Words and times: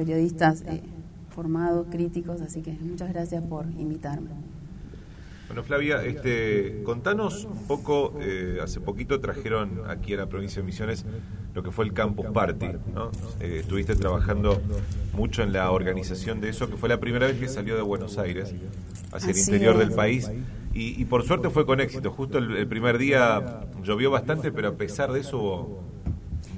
periodistas 0.00 0.62
eh, 0.62 0.80
formados, 1.28 1.88
críticos, 1.90 2.40
así 2.40 2.62
que 2.62 2.72
muchas 2.80 3.12
gracias 3.12 3.42
por 3.42 3.66
invitarme. 3.66 4.30
Bueno, 5.46 5.62
Flavia, 5.62 6.02
este, 6.04 6.82
contanos 6.84 7.44
un 7.44 7.66
poco, 7.66 8.14
eh, 8.22 8.60
hace 8.62 8.80
poquito 8.80 9.20
trajeron 9.20 9.82
aquí 9.90 10.14
a 10.14 10.18
la 10.18 10.26
provincia 10.26 10.62
de 10.62 10.66
Misiones 10.66 11.04
lo 11.54 11.62
que 11.62 11.70
fue 11.70 11.84
el 11.84 11.92
Campus 11.92 12.26
Party, 12.32 12.68
¿no? 12.94 13.10
Eh, 13.40 13.58
estuviste 13.60 13.94
trabajando 13.94 14.62
mucho 15.12 15.42
en 15.42 15.52
la 15.52 15.70
organización 15.70 16.40
de 16.40 16.48
eso, 16.48 16.70
que 16.70 16.78
fue 16.78 16.88
la 16.88 16.98
primera 16.98 17.26
vez 17.26 17.38
que 17.38 17.48
salió 17.48 17.76
de 17.76 17.82
Buenos 17.82 18.16
Aires 18.16 18.54
hacia 19.12 19.32
el 19.32 19.38
interior 19.38 19.76
del 19.76 19.92
país. 19.92 20.30
Y, 20.72 21.04
por 21.06 21.24
suerte 21.24 21.50
fue 21.50 21.66
con 21.66 21.80
éxito. 21.80 22.10
Justo 22.12 22.38
el, 22.38 22.56
el 22.56 22.68
primer 22.68 22.96
día 22.96 23.66
llovió 23.82 24.10
bastante, 24.10 24.50
pero 24.52 24.68
a 24.68 24.74
pesar 24.76 25.12
de 25.12 25.20
eso 25.20 25.89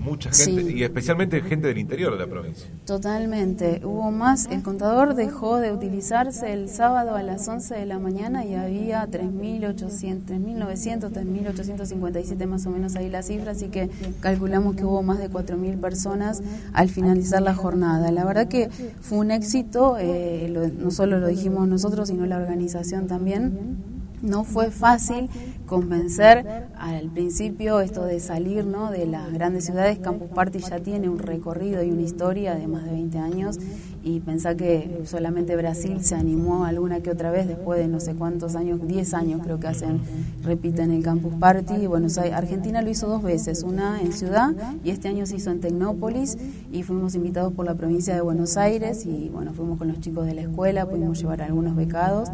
mucha 0.02 0.30
gente, 0.30 0.72
y 0.72 0.82
especialmente 0.82 1.40
gente 1.42 1.68
del 1.68 1.78
interior 1.78 2.12
de 2.12 2.18
la 2.18 2.26
provincia. 2.26 2.66
Totalmente. 2.84 3.80
Hubo 3.84 4.10
más, 4.10 4.46
el 4.50 4.62
contador 4.62 5.14
dejó 5.14 5.58
de 5.58 5.72
utilizarse 5.72 6.52
el 6.52 6.68
sábado 6.68 7.14
a 7.14 7.22
las 7.22 7.46
11 7.48 7.74
de 7.74 7.86
la 7.86 7.98
mañana 7.98 8.44
y 8.44 8.54
había 8.54 9.06
3.800, 9.08 10.24
3.900, 10.26 11.10
3.857 11.10 12.46
más 12.46 12.66
o 12.66 12.70
menos 12.70 12.96
ahí 12.96 13.08
la 13.08 13.22
cifra, 13.22 13.52
así 13.52 13.68
que 13.68 13.90
calculamos 14.20 14.76
que 14.76 14.84
hubo 14.84 15.02
más 15.02 15.18
de 15.18 15.30
4.000 15.30 15.80
personas 15.80 16.42
al 16.72 16.88
finalizar 16.88 17.42
la 17.42 17.54
jornada. 17.54 18.10
La 18.10 18.24
verdad 18.24 18.48
que 18.48 18.68
fue 19.00 19.18
un 19.18 19.30
éxito, 19.30 19.96
eh, 19.98 20.52
no 20.78 20.90
solo 20.90 21.18
lo 21.18 21.28
dijimos 21.28 21.68
nosotros, 21.68 22.08
sino 22.08 22.26
la 22.26 22.36
organización 22.36 23.06
también 23.06 23.91
no 24.22 24.44
fue 24.44 24.70
fácil 24.70 25.28
convencer 25.66 26.68
al 26.76 27.08
principio 27.10 27.80
esto 27.80 28.04
de 28.04 28.20
salir 28.20 28.64
¿no? 28.64 28.90
de 28.90 29.06
las 29.06 29.32
grandes 29.32 29.64
ciudades. 29.64 29.98
Campus 29.98 30.28
Party 30.28 30.58
ya 30.60 30.80
tiene 30.80 31.08
un 31.08 31.18
recorrido 31.18 31.82
y 31.82 31.90
una 31.90 32.02
historia 32.02 32.54
de 32.54 32.66
más 32.66 32.84
de 32.84 32.90
20 32.90 33.18
años 33.18 33.58
y 34.04 34.20
pensar 34.20 34.56
que 34.56 35.02
solamente 35.04 35.56
Brasil 35.56 36.04
se 36.04 36.14
animó 36.14 36.64
alguna 36.64 37.00
que 37.00 37.10
otra 37.10 37.30
vez 37.30 37.46
después 37.46 37.78
de 37.78 37.88
no 37.88 38.00
sé 38.00 38.14
cuántos 38.14 38.56
años, 38.56 38.86
10 38.86 39.14
años 39.14 39.40
creo 39.42 39.60
que 39.60 39.68
hacen, 39.68 40.00
repiten 40.42 40.90
el 40.90 41.02
Campus 41.02 41.34
Party. 41.34 41.74
Y 41.82 41.86
bueno, 41.86 42.08
Argentina 42.32 42.82
lo 42.82 42.90
hizo 42.90 43.06
dos 43.06 43.22
veces, 43.22 43.62
una 43.62 44.00
en 44.00 44.12
Ciudad 44.12 44.52
y 44.84 44.90
este 44.90 45.08
año 45.08 45.26
se 45.26 45.36
hizo 45.36 45.50
en 45.50 45.60
Tecnópolis 45.60 46.36
y 46.72 46.82
fuimos 46.82 47.14
invitados 47.14 47.52
por 47.52 47.64
la 47.64 47.74
provincia 47.74 48.14
de 48.14 48.20
Buenos 48.20 48.56
Aires 48.56 49.06
y 49.06 49.30
bueno, 49.30 49.52
fuimos 49.54 49.78
con 49.78 49.88
los 49.88 50.00
chicos 50.00 50.26
de 50.26 50.34
la 50.34 50.42
escuela, 50.42 50.86
pudimos 50.86 51.18
llevar 51.18 51.42
algunos 51.42 51.76
becados. 51.76 52.28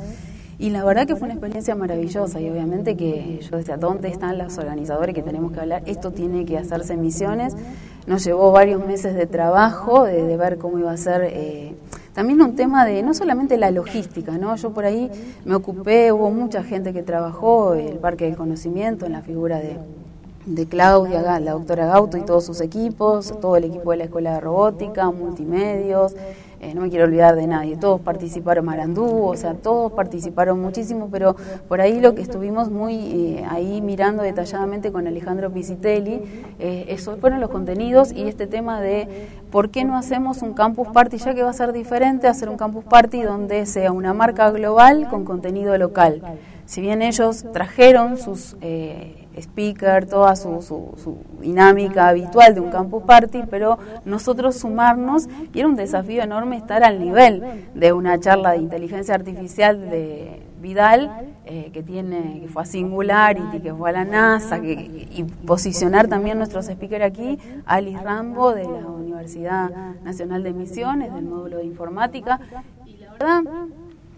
Y 0.60 0.70
la 0.70 0.84
verdad 0.84 1.06
que 1.06 1.14
fue 1.14 1.26
una 1.26 1.34
experiencia 1.34 1.76
maravillosa 1.76 2.40
y 2.40 2.50
obviamente 2.50 2.96
que 2.96 3.38
yo 3.48 3.56
decía, 3.56 3.76
¿dónde 3.76 4.08
están 4.08 4.38
los 4.38 4.58
organizadores 4.58 5.14
que 5.14 5.22
tenemos 5.22 5.52
que 5.52 5.60
hablar? 5.60 5.82
Esto 5.86 6.10
tiene 6.10 6.44
que 6.44 6.58
hacerse 6.58 6.94
en 6.94 7.00
misiones. 7.00 7.54
Nos 8.08 8.24
llevó 8.24 8.50
varios 8.50 8.84
meses 8.84 9.14
de 9.14 9.26
trabajo, 9.26 10.02
de, 10.02 10.36
ver 10.36 10.58
cómo 10.58 10.78
iba 10.80 10.90
a 10.90 10.96
ser... 10.96 11.22
Eh, 11.32 11.74
también 12.12 12.42
un 12.42 12.56
tema 12.56 12.84
de 12.84 13.04
no 13.04 13.14
solamente 13.14 13.56
la 13.56 13.70
logística, 13.70 14.36
¿no? 14.38 14.56
Yo 14.56 14.72
por 14.72 14.84
ahí 14.84 15.08
me 15.44 15.54
ocupé, 15.54 16.10
hubo 16.10 16.32
mucha 16.32 16.64
gente 16.64 16.92
que 16.92 17.04
trabajó 17.04 17.74
el 17.74 17.98
Parque 17.98 18.24
del 18.24 18.34
Conocimiento, 18.34 19.06
en 19.06 19.12
la 19.12 19.22
figura 19.22 19.58
de, 19.58 19.78
de 20.46 20.66
Claudia, 20.66 21.38
la 21.38 21.52
doctora 21.52 21.86
Gauto 21.86 22.16
y 22.16 22.22
todos 22.22 22.44
sus 22.44 22.60
equipos, 22.60 23.38
todo 23.40 23.56
el 23.56 23.62
equipo 23.62 23.92
de 23.92 23.98
la 23.98 24.04
Escuela 24.04 24.34
de 24.34 24.40
Robótica, 24.40 25.08
multimedios, 25.12 26.16
eh, 26.60 26.74
no 26.74 26.80
me 26.80 26.90
quiero 26.90 27.04
olvidar 27.04 27.36
de 27.36 27.46
nadie, 27.46 27.76
todos 27.76 28.00
participaron, 28.00 28.64
Marandú, 28.64 29.24
o 29.24 29.36
sea, 29.36 29.54
todos 29.54 29.92
participaron 29.92 30.60
muchísimo, 30.60 31.08
pero 31.10 31.36
por 31.68 31.80
ahí 31.80 32.00
lo 32.00 32.16
que 32.16 32.22
estuvimos 32.22 32.68
muy 32.68 32.94
eh, 32.96 33.44
ahí 33.48 33.80
mirando 33.80 34.24
detalladamente 34.24 34.90
con 34.90 35.06
Alejandro 35.06 35.52
Pisitelli, 35.52 36.20
eh, 36.58 36.86
eso 36.88 37.16
fueron 37.18 37.40
los 37.40 37.50
contenidos 37.50 38.12
y 38.12 38.22
este 38.22 38.48
tema 38.48 38.80
de 38.80 39.28
por 39.52 39.70
qué 39.70 39.84
no 39.84 39.96
hacemos 39.96 40.42
un 40.42 40.52
campus 40.52 40.88
party, 40.88 41.18
ya 41.18 41.32
que 41.32 41.44
va 41.44 41.50
a 41.50 41.54
ser 41.54 41.72
diferente 41.72 42.26
hacer 42.26 42.48
un 42.48 42.56
campus 42.56 42.84
party 42.84 43.22
donde 43.22 43.64
sea 43.66 43.92
una 43.92 44.12
marca 44.12 44.50
global 44.50 45.08
con 45.08 45.24
contenido 45.24 45.78
local. 45.78 46.22
Si 46.66 46.80
bien 46.80 47.02
ellos 47.02 47.46
trajeron 47.52 48.18
sus 48.18 48.56
speaker, 49.40 50.06
toda 50.06 50.36
su, 50.36 50.62
su, 50.62 51.18
dinámica 51.40 52.08
habitual 52.08 52.54
de 52.54 52.60
un 52.60 52.70
campus 52.70 53.02
party, 53.04 53.44
pero 53.50 53.78
nosotros 54.04 54.56
sumarnos, 54.56 55.28
y 55.52 55.60
era 55.60 55.68
un 55.68 55.76
desafío 55.76 56.22
enorme 56.22 56.56
estar 56.56 56.82
al 56.82 56.98
nivel 56.98 57.42
de 57.74 57.92
una 57.92 58.18
charla 58.20 58.52
de 58.52 58.58
inteligencia 58.58 59.14
artificial 59.14 59.90
de 59.90 60.42
Vidal, 60.60 61.28
eh, 61.46 61.70
que 61.72 61.82
tiene 61.82 62.40
que 62.42 62.48
fue 62.48 62.62
a 62.62 62.66
Singularity, 62.66 63.60
que 63.60 63.72
fue 63.72 63.90
a 63.90 63.92
la 63.92 64.04
NASA, 64.04 64.60
que, 64.60 64.72
y 64.72 65.24
posicionar 65.46 66.08
también 66.08 66.36
nuestros 66.38 66.66
speakers 66.66 67.04
aquí, 67.04 67.38
Alice 67.64 68.02
Rambo 68.02 68.52
de 68.52 68.64
la 68.64 68.86
Universidad 68.88 69.70
Nacional 70.02 70.42
de 70.42 70.52
Misiones, 70.52 71.14
del 71.14 71.24
módulo 71.24 71.58
de 71.58 71.64
informática, 71.64 72.40
y 72.84 72.96
la 72.96 73.12
verdad 73.12 73.42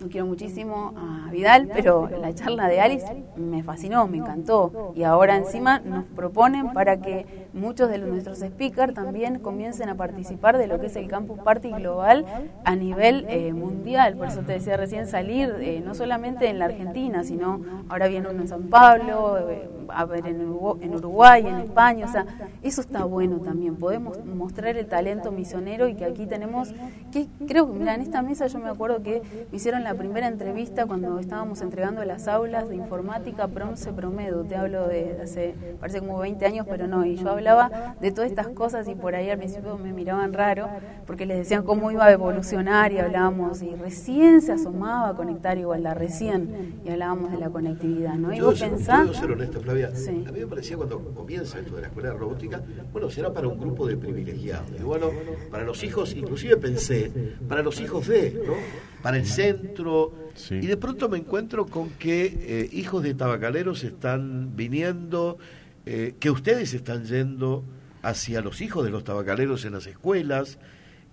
no 0.00 0.08
quiero 0.08 0.26
muchísimo 0.26 0.94
a 0.96 1.30
Vidal, 1.30 1.68
pero 1.72 2.08
la 2.08 2.34
charla 2.34 2.68
de 2.68 2.80
Alice 2.80 3.24
me 3.36 3.62
fascinó, 3.62 4.06
me 4.06 4.18
encantó. 4.18 4.92
Y 4.96 5.02
ahora 5.02 5.36
encima 5.36 5.80
nos 5.80 6.04
proponen 6.04 6.72
para 6.72 7.00
que 7.00 7.48
muchos 7.52 7.90
de 7.90 7.98
nuestros 7.98 8.38
speakers 8.38 8.94
también 8.94 9.38
comiencen 9.38 9.88
a 9.88 9.94
participar 9.96 10.58
de 10.58 10.66
lo 10.66 10.80
que 10.80 10.86
es 10.86 10.96
el 10.96 11.08
Campus 11.08 11.38
Party 11.40 11.70
Global 11.70 12.24
a 12.64 12.76
nivel 12.76 13.26
eh, 13.28 13.52
mundial. 13.52 14.16
Por 14.16 14.28
eso 14.28 14.40
te 14.42 14.52
decía 14.52 14.76
recién 14.76 15.06
salir, 15.06 15.54
eh, 15.60 15.82
no 15.84 15.94
solamente 15.94 16.48
en 16.48 16.58
la 16.58 16.66
Argentina, 16.66 17.24
sino 17.24 17.60
ahora 17.88 18.08
viene 18.08 18.28
uno 18.28 18.42
en 18.42 18.48
San 18.48 18.64
Pablo, 18.64 19.38
eh, 19.50 19.68
a 19.88 20.04
ver 20.04 20.26
en 20.26 20.48
Uruguay, 20.48 21.46
en 21.46 21.56
España. 21.56 22.06
O 22.06 22.12
sea, 22.12 22.26
eso 22.62 22.80
está 22.80 23.04
bueno 23.04 23.38
también. 23.38 23.76
Podemos 23.76 24.24
mostrar 24.24 24.76
el 24.76 24.86
talento 24.86 25.32
misionero 25.32 25.88
y 25.88 25.94
que 25.94 26.04
aquí 26.04 26.26
tenemos, 26.26 26.72
que 27.12 27.26
creo 27.46 27.66
que, 27.66 27.78
mira, 27.78 27.94
en 27.94 28.02
esta 28.02 28.22
mesa 28.22 28.46
yo 28.46 28.58
me 28.58 28.68
acuerdo 28.68 29.02
que 29.02 29.22
me 29.50 29.56
hicieron 29.56 29.84
la 29.84 29.94
primera 29.94 30.28
entrevista 30.28 30.86
cuando 30.86 31.18
estábamos 31.18 31.60
entregando 31.60 32.04
las 32.04 32.28
aulas 32.28 32.68
de 32.68 32.76
informática 32.76 33.46
Bronce 33.46 33.92
Promedo. 33.92 34.44
Te 34.44 34.56
hablo 34.56 34.88
de 34.88 35.18
hace, 35.22 35.54
parece 35.80 36.00
como 36.00 36.18
20 36.18 36.44
años, 36.46 36.66
pero 36.68 36.86
no. 36.86 37.04
Y 37.04 37.16
yo 37.16 37.30
hablaba 37.40 37.96
de 38.00 38.12
todas 38.12 38.30
estas 38.30 38.48
cosas 38.48 38.86
y 38.88 38.94
por 38.94 39.14
ahí 39.14 39.30
al 39.30 39.38
principio 39.38 39.76
me 39.76 39.92
miraban 39.92 40.32
raro 40.32 40.68
porque 41.06 41.26
les 41.26 41.38
decían 41.38 41.64
cómo 41.64 41.90
iba 41.90 42.06
a 42.06 42.12
evolucionar 42.12 42.92
y 42.92 42.98
hablábamos. 42.98 43.62
Y 43.62 43.74
recién 43.74 44.40
se 44.40 44.52
asomaba 44.52 45.08
a 45.08 45.14
conectar 45.14 45.58
igualdad, 45.58 45.96
recién. 45.96 46.80
Y 46.84 46.90
hablábamos 46.90 47.32
de 47.32 47.38
la 47.38 47.50
conectividad, 47.50 48.14
¿no? 48.14 48.32
Y 48.32 48.38
yo, 48.38 48.46
vos 48.46 48.60
pensás. 48.60 49.16
ser 49.16 49.30
honesto, 49.30 49.60
Flavia. 49.60 49.88
A 49.88 50.32
mí 50.32 50.40
me 50.40 50.46
parecía 50.46 50.76
cuando 50.76 50.98
comienza 51.14 51.58
esto 51.58 51.74
de 51.74 51.82
la 51.82 51.88
escuela 51.88 52.10
de 52.10 52.16
robótica, 52.16 52.62
bueno, 52.92 53.10
será 53.10 53.32
para 53.32 53.48
un 53.48 53.58
grupo 53.58 53.86
de 53.86 53.96
privilegiados. 53.96 54.70
Y 54.78 54.82
bueno, 54.82 55.10
para 55.50 55.64
los 55.64 55.82
hijos, 55.82 56.14
inclusive 56.14 56.56
pensé, 56.56 57.10
para 57.48 57.62
los 57.62 57.80
hijos 57.80 58.06
de, 58.06 58.42
¿no? 58.46 58.54
Para 59.02 59.16
el 59.16 59.26
centro 59.26 60.12
y 60.50 60.66
de 60.66 60.76
pronto 60.76 61.08
me 61.08 61.18
encuentro 61.18 61.66
con 61.66 61.90
que 61.90 62.26
eh, 62.26 62.68
hijos 62.72 63.02
de 63.02 63.14
tabacaleros 63.14 63.84
están 63.84 64.56
viniendo, 64.56 65.38
eh, 65.86 66.14
que 66.18 66.30
ustedes 66.30 66.74
están 66.74 67.04
yendo 67.04 67.64
hacia 68.02 68.40
los 68.40 68.60
hijos 68.60 68.84
de 68.84 68.90
los 68.90 69.04
tabacaleros 69.04 69.64
en 69.64 69.72
las 69.72 69.86
escuelas, 69.86 70.58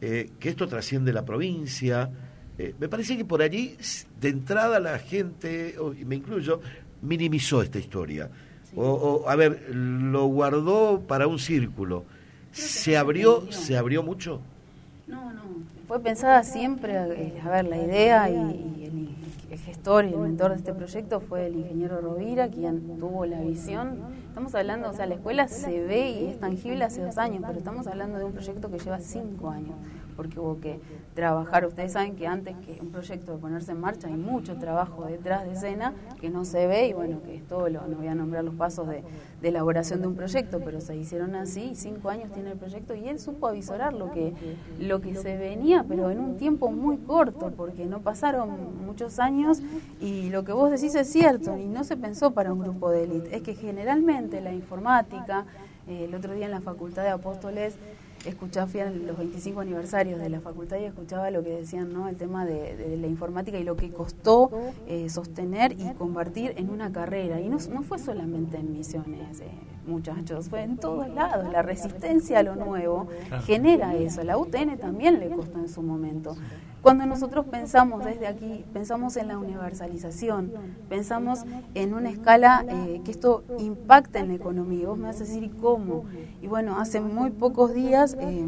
eh, 0.02 0.30
que 0.40 0.50
esto 0.50 0.68
trasciende 0.68 1.14
la 1.14 1.26
provincia. 1.26 2.10
me 2.80 2.90
parece 2.90 3.18
que 3.18 3.26
por 3.26 3.42
allí, 3.42 3.78
de 4.20 4.30
entrada, 4.30 4.80
la 4.80 4.98
gente, 5.00 5.76
y 6.00 6.06
me 6.06 6.16
incluyo, 6.16 6.62
minimizó 7.02 7.62
esta 7.62 7.80
historia. 7.80 8.30
O, 8.76 9.26
a 9.28 9.36
ver, 9.36 9.74
lo 9.74 10.26
guardó 10.26 11.02
para 11.08 11.28
un 11.28 11.40
círculo. 11.40 12.06
¿Se 12.52 12.98
abrió, 12.98 13.52
se 13.52 13.78
abrió 13.78 14.04
mucho? 14.04 14.42
No, 15.08 15.34
no, 15.34 15.42
fue 15.88 16.00
pensada 16.00 16.44
siempre, 16.44 16.94
eh, 16.94 17.34
a 17.44 17.50
ver, 17.50 17.66
la 17.66 17.78
idea 17.78 18.30
y, 18.30 18.36
el, 18.36 19.07
gestor 19.56 20.06
y 20.06 20.14
el 20.14 20.20
mentor 20.20 20.52
de 20.52 20.58
este 20.58 20.74
proyecto 20.74 21.22
fue 21.22 21.48
el 21.48 21.56
ingeniero 21.56 22.02
Rovira, 22.02 22.50
quien 22.50 22.98
tuvo 23.00 23.26
la 23.26 23.40
visión. 23.40 24.00
Estamos 24.28 24.54
hablando, 24.56 24.90
o 24.90 24.94
sea, 24.94 25.06
la 25.06 25.16
escuela 25.16 25.48
se 25.48 25.82
ve 25.84 26.10
y 26.10 26.28
es 26.28 26.40
tangible 26.40 26.84
hace 26.84 27.02
dos 27.02 27.18
años, 27.18 27.44
pero 27.48 27.60
estamos 27.60 27.88
hablando 27.88 28.18
de 28.18 28.26
un 28.26 28.34
proyecto 28.34 28.70
que 28.70 28.80
lleva 28.80 29.00
cinco 29.00 29.50
años 29.50 29.76
porque 30.18 30.40
hubo 30.40 30.60
que 30.60 30.82
trabajar. 31.14 31.66
Ustedes 31.66 31.94
saben 31.94 32.16
que 32.16 32.28
antes 32.28 32.56
que 32.66 32.80
un 32.82 32.90
proyecto 32.90 33.34
de 33.34 33.38
ponerse 33.38 33.72
en 33.72 33.80
marcha 33.80 34.08
hay 34.08 34.18
mucho 34.18 34.58
trabajo 34.58 35.06
detrás 35.06 35.46
de 35.46 35.54
escena 35.54 35.94
que 36.20 36.30
no 36.30 36.44
se 36.44 36.68
ve 36.68 36.88
y 36.88 36.94
bueno, 36.94 37.22
que 37.24 37.36
es 37.36 37.48
todo, 37.48 37.70
lo, 37.70 37.88
no 37.88 37.98
voy 37.98 38.08
a 38.08 38.16
nombrar 38.16 38.44
los 38.44 38.56
pasos 38.56 38.90
de, 38.90 39.04
elaboración 39.42 40.02
de 40.02 40.08
un 40.08 40.16
proyecto, 40.16 40.60
pero 40.66 40.82
se 40.82 40.98
hicieron 40.98 41.36
así, 41.36 41.72
cinco 41.76 42.10
años 42.10 42.32
tiene 42.34 42.52
el 42.52 42.58
proyecto 42.58 42.96
y 42.96 43.08
él 43.08 43.20
supo 43.20 43.48
avisorar 43.48 43.94
lo 43.94 44.12
que, 44.12 44.34
lo 44.80 45.00
que 45.00 45.16
se 45.16 45.38
venía, 45.38 45.86
pero 45.88 46.10
en 46.10 46.20
un 46.20 46.36
tiempo 46.36 46.70
muy 46.70 46.98
corto, 46.98 47.54
porque 47.56 47.86
no 47.86 48.02
pasaron 48.02 48.86
muchos 48.86 49.20
años 49.20 49.62
y 50.02 50.30
lo 50.32 50.44
que 50.44 50.52
vos 50.52 50.72
decís 50.72 50.96
es 50.96 51.08
cierto 51.08 51.58
y 51.58 51.68
no 51.68 51.84
se 51.84 51.96
pensó 51.96 52.32
para 52.32 52.52
un 52.52 52.60
grupo 52.60 52.90
de 52.90 53.04
élite, 53.04 53.36
es 53.38 53.42
que 53.44 53.56
generalmente 53.56 54.42
la 54.42 54.52
informática, 54.52 55.46
eh, 55.88 56.06
el 56.06 56.16
otro 56.16 56.34
día 56.34 56.46
en 56.46 56.52
la 56.52 56.62
Facultad 56.62 57.04
de 57.04 57.10
Apóstoles, 57.10 57.78
escuchaba, 58.30 58.68
fui 58.68 58.80
a 58.80 58.90
los 58.90 59.18
25 59.18 59.62
aniversarios 59.62 60.20
de 60.20 60.30
la 60.30 60.40
facultad 60.40 60.78
y 60.78 60.86
escuchaba 60.86 61.30
lo 61.32 61.44
que 61.44 61.50
decían, 61.50 61.94
¿no? 61.94 62.08
El 62.08 62.16
tema 62.16 62.46
de, 62.46 62.98
la 63.00 63.08
informática 63.08 63.58
y 63.58 63.64
lo 63.64 63.76
que 63.76 63.92
costó 63.92 64.52
eh, 64.88 65.10
sostener 65.10 65.74
y 65.74 65.94
convertir 65.98 66.54
en 66.58 66.70
una 66.70 66.92
carrera. 66.92 67.40
Y 67.40 67.50
no, 67.50 67.58
no 67.72 67.84
fue 67.84 68.00
solamente 68.00 68.58
en 68.58 68.72
misiones, 68.72 69.42
eh, 69.42 69.46
muchachos, 69.86 70.50
fue 70.50 70.64
en 70.64 70.78
todos 70.78 71.10
lados. 71.10 71.52
La 71.52 71.62
resistencia 71.62 72.40
a 72.40 72.44
lo 72.44 72.56
nuevo 72.56 73.08
genera 73.46 73.96
eso. 73.96 74.24
La 74.24 74.38
UTN 74.38 74.78
también 74.78 75.20
le 75.20 75.30
costó 75.30 75.60
en 75.60 75.70
su 75.70 75.82
momento. 75.82 76.36
Cuando 76.82 77.06
nosotros 77.06 77.46
pensamos 77.46 78.06
desde 78.06 78.28
aquí, 78.28 78.64
pensamos 78.72 79.18
en 79.18 79.28
la 79.28 79.38
universalización, 79.38 80.52
pensamos 80.90 81.44
en 81.74 81.94
una 81.94 82.10
escala 82.10 82.64
eh, 82.70 83.02
que 83.04 83.12
esto 83.12 83.44
impacta 83.60 84.20
en 84.20 84.30
la 84.30 84.36
economía. 84.36 84.88
Vos 84.88 84.98
me 84.98 85.08
vas 85.08 85.18
a 85.18 85.26
decir, 85.26 85.44
¿y 85.44 85.50
cómo? 85.50 86.06
Y 86.42 86.48
bueno, 86.48 86.80
hace 86.80 87.02
muy 87.02 87.32
pocos 87.32 87.74
días 87.74 88.16
eh, 88.20 88.48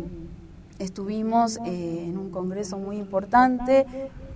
estuvimos 0.77 1.57
eh, 1.65 2.05
en 2.07 2.17
un 2.17 2.29
congreso 2.29 2.77
muy 2.77 2.97
importante 2.97 3.85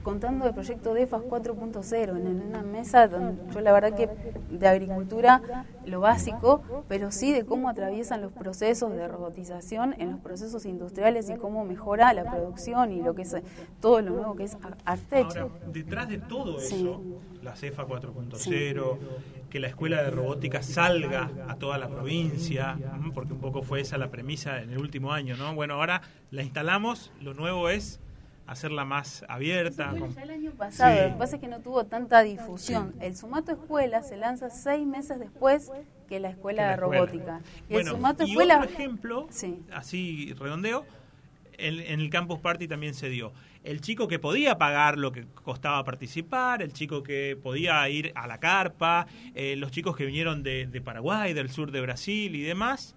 contando 0.04 0.46
del 0.46 0.54
proyecto 0.54 0.94
DEFAS 0.94 1.24
4.0 1.24 2.18
en 2.18 2.42
una 2.42 2.62
mesa 2.62 3.08
donde 3.08 3.42
yo 3.54 3.62
la 3.62 3.72
verdad 3.72 3.96
que 3.96 4.10
de 4.52 4.68
agricultura 4.68 5.66
lo 5.86 6.00
básico, 6.00 6.62
pero 6.88 7.12
sí 7.12 7.32
de 7.34 7.46
cómo 7.46 7.70
atraviesan 7.70 8.22
los 8.22 8.32
procesos 8.32 8.94
de 8.94 9.08
robotización 9.08 9.96
en 9.98 10.12
los 10.12 10.20
procesos 10.20 10.66
industriales 10.66 11.30
y 11.30 11.36
cómo 11.36 11.66
mejora 11.66 12.14
la 12.14 12.30
producción 12.30 12.92
y 12.92 13.02
lo 13.02 13.16
que 13.16 13.24
es 13.24 13.36
todo 13.82 14.02
lo 14.02 14.12
nuevo 14.12 14.36
que 14.36 14.44
es 14.44 14.58
Artech. 14.86 15.50
detrás 15.72 16.10
de 16.10 16.20
todo 16.20 16.60
eso, 16.60 17.02
la 17.42 17.56
CEFA 17.56 17.86
4.0, 17.86 18.98
que 19.50 19.60
la 19.60 19.68
escuela 19.68 20.02
de 20.04 20.12
robótica 20.12 20.62
salga 20.62 21.30
a 21.48 21.56
toda 21.56 21.78
la 21.78 21.88
provincia, 21.88 22.78
porque 23.14 23.34
un 23.34 23.40
poco 23.40 23.62
fue 23.62 23.82
esa 23.82 23.98
la 23.98 24.10
premisa 24.10 24.62
en 24.62 24.72
el 24.72 24.80
último 24.80 25.14
año, 25.14 25.38
¿no? 25.38 25.54
Bueno, 25.56 25.76
ahora 25.76 26.02
la 26.32 26.44
instalamos, 26.44 27.12
lo 27.22 27.34
nuevo 27.34 27.70
es 27.70 28.00
hacerla 28.48 28.86
más 28.86 29.24
abierta. 29.28 29.94
ya 30.16 30.24
el 30.24 30.30
año 30.30 30.52
pasado, 30.52 31.04
lo 31.04 31.14
que 31.14 31.20
pasa 31.20 31.36
es 31.36 31.42
que 31.42 31.48
no 31.48 31.60
tuvo 31.62 31.86
tanta 31.86 32.22
difusión. 32.24 32.94
El 33.00 33.16
Sumato 33.16 33.52
Escuela 33.52 34.04
se 34.04 34.18
lanza 34.18 34.50
seis 34.50 34.86
meses 34.86 35.20
después 35.20 35.72
que 36.08 36.20
la 36.20 36.30
Escuela 36.30 36.70
de 36.70 36.76
Robótica. 36.76 37.42
Y 37.70 37.76
el 37.76 37.88
Sumato 37.88 38.24
Escuela... 38.24 38.58
otro 38.58 38.70
ejemplo, 38.70 39.28
así 39.72 40.34
redondeo, 40.34 40.86
en, 41.58 42.00
el 42.00 42.10
Campus 42.10 42.40
Party 42.40 42.68
también 42.68 42.94
se 42.94 43.10
dio. 43.10 43.34
El 43.64 43.80
chico 43.80 44.08
que 44.08 44.20
podía 44.20 44.58
pagar 44.58 44.98
lo 44.98 45.12
que 45.12 45.26
costaba 45.34 45.84
participar, 45.86 46.62
el 46.62 46.74
chico 46.74 47.02
que 47.02 47.38
podía 47.42 47.88
ir 47.88 48.12
a 48.16 48.28
la 48.28 48.40
carpa, 48.40 49.08
eh, 49.36 49.56
los 49.56 49.72
chicos 49.72 49.96
que 49.96 50.06
vinieron 50.06 50.44
de, 50.44 50.68
de 50.68 50.82
Paraguay, 50.82 51.34
del 51.34 51.50
sur 51.50 51.72
de 51.72 51.80
Brasil 51.80 52.36
y 52.36 52.42
demás, 52.42 52.96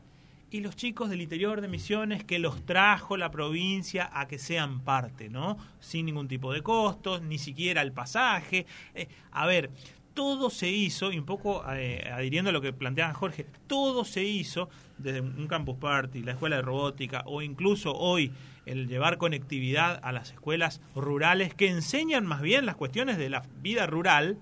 y 0.56 0.60
los 0.60 0.74
chicos 0.74 1.10
del 1.10 1.20
interior 1.20 1.60
de 1.60 1.68
Misiones 1.68 2.24
que 2.24 2.38
los 2.38 2.64
trajo 2.64 3.18
la 3.18 3.30
provincia 3.30 4.08
a 4.10 4.26
que 4.26 4.38
sean 4.38 4.80
parte, 4.80 5.28
¿no? 5.28 5.58
Sin 5.80 6.06
ningún 6.06 6.28
tipo 6.28 6.50
de 6.50 6.62
costos, 6.62 7.20
ni 7.20 7.36
siquiera 7.36 7.82
el 7.82 7.92
pasaje. 7.92 8.64
Eh, 8.94 9.06
a 9.32 9.44
ver, 9.44 9.70
todo 10.14 10.48
se 10.48 10.70
hizo, 10.70 11.12
y 11.12 11.18
un 11.18 11.26
poco 11.26 11.62
eh, 11.70 12.10
adhiriendo 12.10 12.48
a 12.48 12.52
lo 12.54 12.62
que 12.62 12.72
planteaba 12.72 13.12
Jorge, 13.12 13.44
todo 13.66 14.06
se 14.06 14.24
hizo 14.24 14.70
desde 14.96 15.20
un 15.20 15.46
campus 15.46 15.76
party, 15.76 16.22
la 16.22 16.32
escuela 16.32 16.56
de 16.56 16.62
robótica 16.62 17.22
o 17.26 17.42
incluso 17.42 17.92
hoy 17.92 18.32
el 18.64 18.88
llevar 18.88 19.18
conectividad 19.18 20.00
a 20.02 20.10
las 20.10 20.30
escuelas 20.30 20.80
rurales 20.94 21.52
que 21.52 21.68
enseñan 21.68 22.24
más 22.24 22.40
bien 22.40 22.64
las 22.64 22.76
cuestiones 22.76 23.18
de 23.18 23.28
la 23.28 23.42
vida 23.60 23.86
rural, 23.86 24.38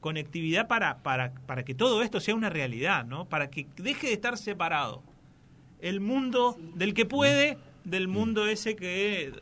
conectividad 0.00 0.68
para, 0.68 0.98
para, 1.02 1.32
para 1.46 1.64
que 1.64 1.74
todo 1.74 2.02
esto 2.02 2.20
sea 2.20 2.34
una 2.34 2.50
realidad, 2.50 3.06
¿no? 3.06 3.24
Para 3.30 3.48
que 3.48 3.66
deje 3.78 4.08
de 4.08 4.12
estar 4.12 4.36
separado 4.36 5.02
el 5.84 6.00
mundo 6.00 6.56
del 6.74 6.94
que 6.94 7.04
puede 7.04 7.58
del 7.84 8.08
mundo 8.08 8.46
ese 8.46 8.74
que 8.74 9.32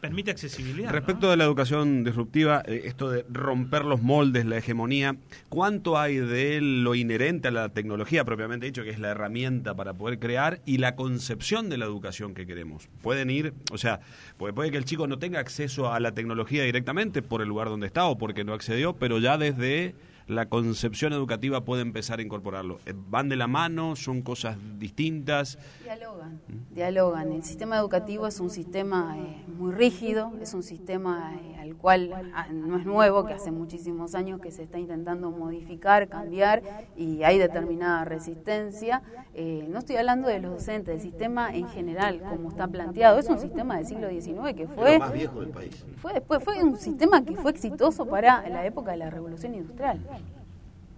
permite 0.00 0.32
accesibilidad. 0.32 0.90
Respecto 0.90 1.30
de 1.30 1.36
la 1.36 1.44
educación 1.44 2.02
disruptiva, 2.02 2.60
eh, 2.66 2.82
esto 2.86 3.08
de 3.08 3.24
romper 3.30 3.84
los 3.84 4.02
moldes, 4.02 4.44
la 4.44 4.58
hegemonía, 4.58 5.14
¿cuánto 5.48 5.96
hay 5.96 6.16
de 6.16 6.60
lo 6.60 6.96
inherente 6.96 7.46
a 7.46 7.50
la 7.52 7.68
tecnología 7.68 8.24
propiamente 8.24 8.66
dicho, 8.66 8.82
que 8.82 8.90
es 8.90 8.98
la 8.98 9.10
herramienta 9.10 9.76
para 9.76 9.94
poder 9.94 10.18
crear, 10.18 10.60
y 10.66 10.78
la 10.78 10.96
concepción 10.96 11.70
de 11.70 11.78
la 11.78 11.84
educación 11.84 12.34
que 12.34 12.46
queremos? 12.46 12.88
Pueden 13.00 13.30
ir, 13.30 13.54
o 13.70 13.78
sea, 13.78 14.00
puede, 14.38 14.52
puede 14.52 14.72
que 14.72 14.78
el 14.78 14.84
chico 14.84 15.06
no 15.06 15.20
tenga 15.20 15.38
acceso 15.38 15.92
a 15.92 16.00
la 16.00 16.10
tecnología 16.10 16.64
directamente 16.64 17.22
por 17.22 17.40
el 17.40 17.48
lugar 17.48 17.68
donde 17.68 17.86
está 17.86 18.06
o 18.06 18.18
porque 18.18 18.42
no 18.42 18.54
accedió, 18.54 18.94
pero 18.94 19.20
ya 19.20 19.38
desde 19.38 19.94
la 20.26 20.48
concepción 20.48 21.12
educativa 21.12 21.64
puede 21.64 21.82
empezar 21.82 22.18
a 22.18 22.22
incorporarlo? 22.22 22.78
Eh, 22.86 22.94
¿Van 22.94 23.28
de 23.28 23.36
la 23.36 23.46
mano? 23.46 23.96
¿Son 23.96 24.22
cosas 24.22 24.56
distintas? 24.78 25.58
Dialogan, 25.82 26.40
dialogan. 26.70 27.32
El 27.32 27.42
sistema 27.42 27.76
educativo 27.76 28.26
es 28.26 28.40
un 28.40 28.50
sistema 28.50 29.16
eh, 29.18 29.44
muy 29.48 29.72
rígido, 29.72 30.32
es 30.40 30.54
un 30.54 30.62
sistema 30.62 31.34
eh, 31.34 31.56
al 31.60 31.76
cual 31.76 32.32
ah, 32.34 32.48
no 32.52 32.78
es 32.78 32.86
nuevo, 32.86 33.24
que 33.26 33.34
hace 33.34 33.50
muchísimos 33.50 34.14
años 34.14 34.40
que 34.40 34.50
se 34.50 34.62
está 34.62 34.78
intentando 34.78 35.30
modificar, 35.30 36.08
cambiar 36.08 36.62
y 36.96 37.22
hay 37.22 37.38
determinada 37.38 38.04
resistencia. 38.04 39.02
no 39.34 39.78
estoy 39.78 39.96
hablando 39.96 40.28
de 40.28 40.40
los 40.40 40.52
docentes, 40.52 40.94
del 40.94 41.00
sistema 41.00 41.54
en 41.54 41.68
general, 41.68 42.20
como 42.20 42.50
está 42.50 42.68
planteado. 42.68 43.18
Es 43.18 43.28
un 43.28 43.38
sistema 43.38 43.76
del 43.76 43.86
siglo 43.86 44.08
XIX 44.08 44.54
que 44.54 44.68
fue... 44.68 44.98
más 44.98 45.12
viejo 45.12 45.40
del 45.40 45.50
país. 45.50 45.84
Fue, 45.96 46.22
fue 46.40 46.62
un 46.62 46.76
sistema 46.76 47.24
que 47.24 47.36
fue 47.36 47.50
exitoso 47.50 48.06
para 48.06 48.48
la 48.48 48.64
época 48.66 48.92
de 48.92 48.98
la 48.98 49.10
revolución 49.10 49.54
industrial 49.54 50.00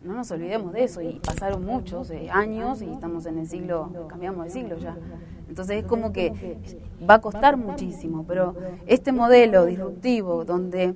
no 0.04 0.14
nos 0.14 0.30
olvidemos 0.30 0.72
de 0.72 0.84
eso, 0.84 1.00
y 1.00 1.20
pasaron 1.20 1.64
muchos 1.64 2.10
eh, 2.10 2.28
años 2.30 2.82
y 2.82 2.90
estamos 2.90 3.26
en 3.26 3.38
el 3.38 3.48
siglo, 3.48 3.90
cambiamos 4.08 4.44
de 4.44 4.50
siglo 4.50 4.76
ya. 4.76 4.96
Entonces 5.48 5.82
es 5.82 5.84
como 5.84 6.12
que 6.12 6.58
va 7.08 7.14
a 7.14 7.20
costar 7.20 7.56
muchísimo, 7.56 8.24
pero 8.26 8.54
este 8.86 9.12
modelo 9.12 9.64
disruptivo 9.64 10.44
donde 10.44 10.94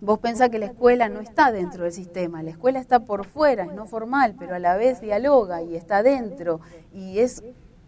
vos 0.00 0.18
pensás 0.18 0.50
que 0.50 0.58
la 0.58 0.66
escuela 0.66 1.08
no 1.08 1.20
está 1.20 1.52
dentro 1.52 1.84
del 1.84 1.92
sistema, 1.92 2.42
la 2.42 2.50
escuela 2.50 2.78
está 2.78 3.00
por 3.00 3.24
fuera, 3.24 3.64
es 3.64 3.72
no 3.72 3.86
formal, 3.86 4.34
pero 4.38 4.54
a 4.54 4.58
la 4.58 4.76
vez 4.76 5.00
dialoga 5.00 5.62
y 5.62 5.76
está 5.76 6.02
dentro 6.02 6.60
y 6.92 7.20
es 7.20 7.42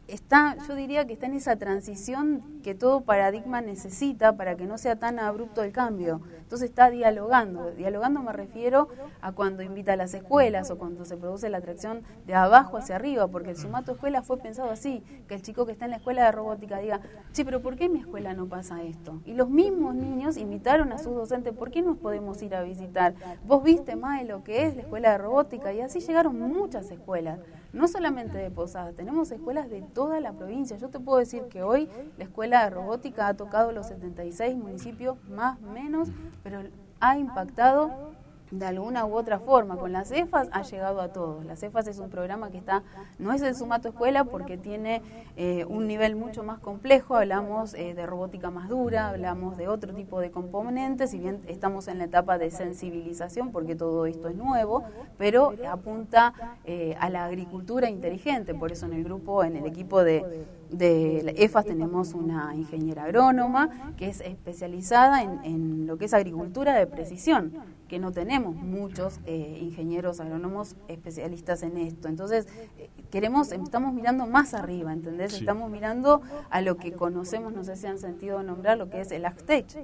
está, 0.09 0.57
yo 0.67 0.75
diría 0.75 1.07
que 1.07 1.13
está 1.13 1.27
en 1.27 1.35
esa 1.35 1.57
transición 1.57 2.61
que 2.63 2.75
todo 2.75 3.01
paradigma 3.03 3.61
necesita 3.61 4.37
para 4.37 4.57
que 4.57 4.67
no 4.67 4.79
sea 4.79 4.97
tan 4.97 5.19
abrupto 5.19 5.63
el 5.63 5.73
cambio. 5.73 6.21
Entonces 6.39 6.71
está 6.71 6.91
dialogando. 6.91 7.71
Dialogando 7.73 8.23
me 8.23 8.33
refiero 8.33 8.89
a 9.21 9.33
cuando 9.33 9.63
invita 9.63 9.95
a 9.95 9.97
las 9.97 10.15
escuelas 10.15 10.71
o 10.71 10.79
cuando 10.79 11.05
se 11.05 11.17
produce 11.17 11.49
la 11.49 11.59
atracción 11.59 12.03
de 12.27 12.35
abajo 12.35 12.77
hacia 12.77 12.97
arriba, 12.97 13.27
porque 13.29 13.51
el 13.51 13.57
sumato 13.57 13.93
escuela 13.93 14.23
fue 14.23 14.39
pensado 14.39 14.71
así, 14.71 15.03
que 15.29 15.35
el 15.35 15.43
chico 15.43 15.67
que 15.67 15.73
está 15.73 15.85
en 15.87 15.93
la 15.93 15.97
escuela 15.99 16.25
de 16.25 16.33
robótica 16.33 16.79
diga, 16.79 17.01
sí, 17.33 17.45
pero 17.45 17.63
¿por 17.63 17.77
qué 17.77 17.85
en 17.85 17.93
mi 17.93 18.01
escuela 18.01 18.35
no 18.35 18.47
pasa 18.47 18.83
esto? 18.83 19.21
Y 19.25 19.35
los 19.35 19.49
mismos 19.49 19.95
niños 19.95 20.37
invitaron 20.37 20.93
a 20.93 20.99
sus 20.99 21.15
docentes, 21.15 21.53
¿por 21.55 21.71
qué 21.71 21.83
nos 21.83 21.99
podemos 21.99 22.43
ir 22.43 22.55
a 22.55 22.63
visitar? 22.63 23.15
Vos 23.45 23.63
viste 23.63 23.97
más 23.97 24.21
de 24.21 24.29
lo 24.29 24.45
que 24.45 24.65
es 24.65 24.77
la 24.77 24.83
escuela 24.83 25.13
de 25.13 25.19
robótica 25.19 25.73
y 25.73 25.81
así 25.81 26.01
llegaron 26.01 26.39
muchas 26.39 26.91
escuelas 26.91 27.39
no 27.77 27.89
solamente 27.89 28.39
de 28.39 28.51
Posadas, 28.51 28.95
tenemos 28.95 29.31
escuelas 29.31 29.69
de 29.69 29.83
toda 29.83 30.19
la 30.21 30.33
provincia. 30.33 30.79
Yo 30.79 30.89
te 30.89 30.99
puedo 30.99 31.19
decir 31.19 31.43
que 31.45 31.63
hoy 31.63 31.89
la 32.17 32.25
escuela 32.25 32.65
de 32.65 32.71
robótica 32.71 33.29
ha 33.29 33.35
tocado 33.35 33.71
los 33.71 33.87
76 33.89 34.57
municipios, 34.57 35.19
más 35.29 35.61
menos, 35.61 36.09
pero 36.43 36.63
ha 37.01 37.19
impactado 37.19 38.16
de 38.51 38.67
alguna 38.67 39.05
u 39.05 39.15
otra 39.15 39.39
forma. 39.39 39.77
Con 39.77 39.93
las 39.93 40.09
CEFAS 40.09 40.49
ha 40.53 40.63
llegado 40.63 41.01
a 41.01 41.09
todos. 41.09 41.45
Las 41.45 41.61
CEFAS 41.61 41.89
es 41.89 41.99
un 41.99 42.11
programa 42.11 42.51
que 42.51 42.59
está, 42.59 42.83
no 43.19 43.33
es 43.33 43.43
el 43.43 43.55
Sumato 43.55 43.89
Escuela 43.89 44.25
porque 44.25 44.57
tiene 44.57 45.03
eh, 45.37 45.65
un 45.69 45.87
nivel 45.87 46.17
mucho 46.17 46.43
más 46.43 46.59
complejo. 46.59 47.17
Hablamos 47.17 47.75
eh, 47.75 47.95
de 47.95 48.07
robótica 48.07 48.51
más 48.51 48.69
dura, 48.69 49.09
hablamos 49.09 49.57
de 49.57 49.69
otro 49.69 49.95
tipo 49.95 50.21
de 50.21 50.31
componentes, 50.31 51.11
si 51.11 51.19
bien 51.19 51.41
estamos 51.47 51.89
en 51.89 51.99
la 51.99 52.05
etapa 52.05 52.39
de 52.39 52.51
sensibilización 52.51 53.53
porque 53.53 53.75
todo 53.75 54.07
esto 54.07 54.29
es 54.29 54.37
nuevo, 54.37 54.85
pero 55.19 55.53
apunta 55.69 56.33
eh, 56.65 56.97
a 57.01 57.11
la 57.11 57.25
agricultura 57.25 57.91
inteligente. 57.91 58.55
Por 58.55 58.73
eso 58.73 58.87
en 58.87 58.93
el 58.93 59.05
grupo, 59.05 59.45
en 59.45 59.57
el 59.57 59.67
equipo 59.67 60.05
de, 60.05 60.47
de 60.71 61.35
EFAS 61.37 61.67
tenemos 61.67 62.15
una 62.15 62.55
ingeniera 62.55 63.05
agrónoma 63.05 63.93
que 63.97 64.09
es 64.09 64.21
especializada 64.21 65.23
en, 65.23 65.41
en 65.45 65.87
lo 65.87 65.99
que 65.99 66.07
es 66.07 66.15
agricultura 66.15 66.75
de 66.75 66.87
precisión 66.87 67.53
que 67.89 67.99
no 67.99 68.13
tenemos 68.13 68.55
muchos 68.55 69.21
eh, 69.27 69.59
ingenieros 69.63 70.21
agrónomos 70.21 70.77
especialistas 70.89 71.63
en 71.63 71.77
esto. 71.77 72.09
Entonces, 72.09 72.47
eh, 72.79 72.91
queremos, 73.11 73.53
estamos 73.53 73.95
mirando 73.95 74.27
más 74.27 74.55
arriba, 74.55 74.93
¿entendés? 74.93 75.35
Estamos 75.35 75.71
mirando 75.71 76.21
a 76.51 76.61
lo 76.61 76.77
que 76.77 76.93
conocemos, 76.93 77.53
no 77.53 77.65
sé 77.65 77.77
si 77.77 77.87
han 77.87 77.99
sentido 77.99 78.43
nombrar, 78.43 78.79
lo 78.79 78.91
que 78.91 79.01
es 79.01 79.13
el 79.13 79.25
ACTECH. 79.25 79.77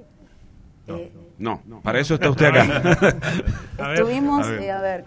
Eh, 0.85 1.13
no, 1.37 1.61
para 1.81 1.99
eso 2.01 2.15
está 2.15 2.29
usted 2.29 2.47
acá. 2.47 3.17
Estuvimos, 3.93 4.45
a 4.47 4.81
ver, 4.81 5.05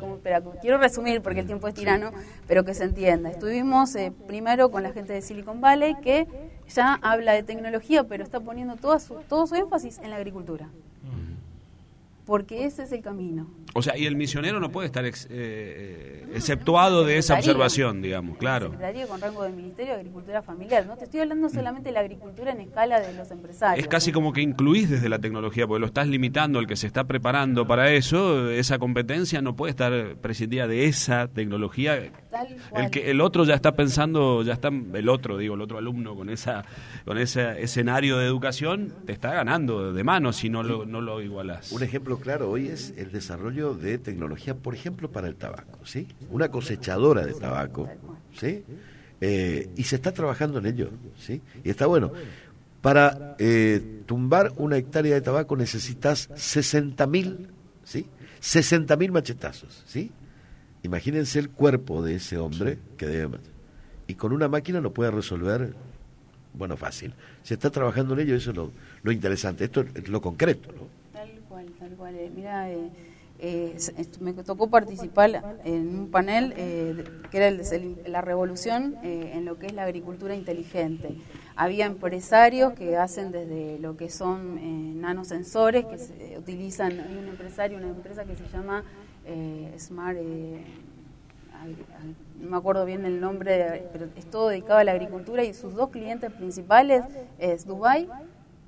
quiero 0.62 0.78
resumir 0.78 1.20
porque 1.20 1.40
el 1.40 1.46
tiempo 1.46 1.68
es 1.68 1.74
tirano, 1.74 2.12
pero 2.46 2.64
que 2.64 2.72
se 2.72 2.84
entienda. 2.84 3.28
Estuvimos 3.30 3.94
primero 4.26 4.70
con 4.70 4.82
la 4.82 4.92
gente 4.92 5.12
de 5.12 5.20
Silicon 5.20 5.60
Valley 5.60 5.96
que 6.00 6.26
ya 6.68 6.94
habla 7.02 7.32
de 7.32 7.42
tecnología, 7.42 8.04
pero 8.04 8.24
está 8.24 8.40
poniendo 8.40 8.76
todo 8.76 8.98
su, 8.98 9.16
todo 9.28 9.46
su 9.46 9.54
énfasis 9.54 9.98
en 9.98 10.10
la 10.10 10.16
agricultura 10.16 10.70
porque 12.26 12.66
ese 12.66 12.82
es 12.82 12.92
el 12.92 13.02
camino. 13.02 13.46
O 13.72 13.82
sea, 13.82 13.96
y 13.96 14.06
el 14.06 14.16
misionero 14.16 14.58
no 14.58 14.70
puede 14.72 14.86
estar 14.86 15.04
eh, 15.04 15.12
eh, 15.30 16.26
exceptuado 16.34 17.04
de 17.04 17.18
esa 17.18 17.34
observación, 17.34 18.02
digamos, 18.02 18.36
claro. 18.36 18.70
Secretaría 18.70 19.06
con 19.06 19.20
rango 19.20 19.44
de 19.44 19.50
Ministerio 19.50 19.92
de 19.92 20.00
Agricultura 20.00 20.42
Familiar. 20.42 20.86
No 20.86 20.96
te 20.96 21.04
estoy 21.04 21.20
hablando 21.20 21.48
solamente 21.48 21.90
de 21.90 21.92
la 21.92 22.00
agricultura 22.00 22.52
en 22.52 22.60
escala 22.62 23.00
de 23.00 23.12
los 23.14 23.30
empresarios. 23.30 23.84
Es 23.84 23.88
casi 23.88 24.12
como 24.12 24.32
que 24.32 24.40
incluís 24.40 24.90
desde 24.90 25.08
la 25.08 25.18
tecnología, 25.18 25.66
porque 25.66 25.80
lo 25.80 25.86
estás 25.86 26.08
limitando, 26.08 26.58
el 26.58 26.66
que 26.66 26.74
se 26.74 26.86
está 26.86 27.04
preparando 27.04 27.66
para 27.66 27.90
eso, 27.92 28.50
esa 28.50 28.78
competencia 28.78 29.40
no 29.40 29.54
puede 29.54 29.70
estar 29.70 30.16
prescindida 30.16 30.66
de 30.66 30.86
esa 30.86 31.28
tecnología. 31.28 32.10
El 32.74 32.90
que 32.90 33.10
el 33.10 33.20
otro 33.20 33.44
ya 33.44 33.54
está 33.54 33.72
pensando, 33.72 34.42
ya 34.42 34.54
está 34.54 34.68
el 34.68 35.08
otro, 35.08 35.38
digo, 35.38 35.54
el 35.54 35.60
otro 35.60 35.78
alumno 35.78 36.14
con 36.14 36.28
esa 36.28 36.64
con 37.04 37.18
ese 37.18 37.62
escenario 37.62 38.18
de 38.18 38.26
educación 38.26 38.92
te 39.04 39.12
está 39.12 39.32
ganando 39.32 39.92
de 39.92 40.04
mano 40.04 40.32
si 40.32 40.48
no 40.48 40.62
lo 40.62 40.86
no 40.86 41.00
lo 41.00 41.22
igualas. 41.22 41.72
Un 41.72 41.82
ejemplo 41.82 42.18
claro 42.18 42.50
hoy 42.50 42.68
es 42.68 42.94
el 42.96 43.12
desarrollo 43.12 43.74
de 43.74 43.98
tecnología, 43.98 44.54
por 44.54 44.74
ejemplo, 44.74 45.10
para 45.10 45.28
el 45.28 45.36
tabaco, 45.36 45.84
¿sí? 45.84 46.08
Una 46.30 46.50
cosechadora 46.50 47.24
de 47.24 47.34
tabaco, 47.34 47.88
¿sí? 48.34 48.64
Eh, 49.20 49.70
y 49.76 49.82
se 49.84 49.96
está 49.96 50.12
trabajando 50.12 50.58
en 50.58 50.66
ello, 50.66 50.90
¿sí? 51.18 51.40
Y 51.64 51.70
está 51.70 51.86
bueno. 51.86 52.12
Para 52.82 53.34
eh, 53.38 54.02
tumbar 54.06 54.52
una 54.56 54.76
hectárea 54.76 55.14
de 55.14 55.20
tabaco 55.20 55.56
necesitas 55.56 56.28
60 56.34 57.06
mil, 57.06 57.48
¿sí? 57.82 58.06
60 58.40 58.96
mil 58.96 59.12
machetazos, 59.12 59.82
¿sí? 59.86 60.12
Imagínense 60.82 61.38
el 61.38 61.50
cuerpo 61.50 62.02
de 62.02 62.16
ese 62.16 62.38
hombre 62.38 62.78
que 62.96 63.06
debe... 63.06 63.38
Y 64.08 64.14
con 64.14 64.32
una 64.32 64.46
máquina 64.46 64.80
lo 64.80 64.94
puede 64.94 65.10
resolver, 65.10 65.74
bueno, 66.54 66.76
fácil. 66.76 67.12
Se 67.42 67.54
está 67.54 67.70
trabajando 67.70 68.14
en 68.14 68.20
ello, 68.20 68.36
eso 68.36 68.50
es 68.50 68.56
lo, 68.56 68.70
lo 69.02 69.10
interesante. 69.10 69.64
Esto 69.64 69.84
es 69.94 70.08
lo 70.08 70.20
concreto, 70.20 70.70
¿no? 70.72 70.96
Eh, 72.08 72.30
mira, 72.34 72.70
eh, 72.70 72.90
eh, 73.38 73.76
me 74.20 74.32
tocó 74.32 74.68
participar 74.68 75.58
en 75.64 75.98
un 75.98 76.10
panel 76.10 76.54
que 77.30 77.36
era 77.36 77.48
el 77.48 77.58
de 77.58 78.08
la 78.08 78.20
revolución 78.20 78.96
en 79.02 79.44
lo 79.44 79.58
que 79.58 79.66
es 79.66 79.74
la 79.74 79.84
agricultura 79.84 80.34
inteligente. 80.34 81.16
Había 81.54 81.86
empresarios 81.86 82.74
que 82.74 82.96
hacen 82.96 83.32
desde 83.32 83.78
lo 83.78 83.96
que 83.96 84.10
son 84.10 85.00
nanosensores, 85.00 85.84
que 85.86 85.98
se 85.98 86.38
utilizan, 86.38 86.92
hay 86.92 87.16
un 87.16 87.28
empresario, 87.28 87.78
una 87.78 87.88
empresa 87.88 88.24
que 88.24 88.36
se 88.36 88.48
llama 88.48 88.84
Smart 89.78 90.16
no 92.40 92.50
me 92.50 92.56
acuerdo 92.56 92.84
bien 92.84 93.04
el 93.04 93.20
nombre, 93.20 93.88
pero 93.92 94.08
es 94.16 94.26
todo 94.26 94.48
dedicado 94.48 94.78
a 94.78 94.84
la 94.84 94.92
agricultura 94.92 95.44
y 95.44 95.54
sus 95.54 95.74
dos 95.74 95.90
clientes 95.90 96.32
principales 96.32 97.04
es 97.38 97.66
Dubai 97.66 98.08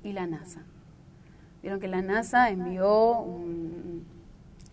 y 0.03 0.13
la 0.13 0.27
NASA. 0.27 0.61
Vieron 1.61 1.79
que 1.79 1.87
la 1.87 2.01
NASA 2.01 2.49
envió, 2.49 3.25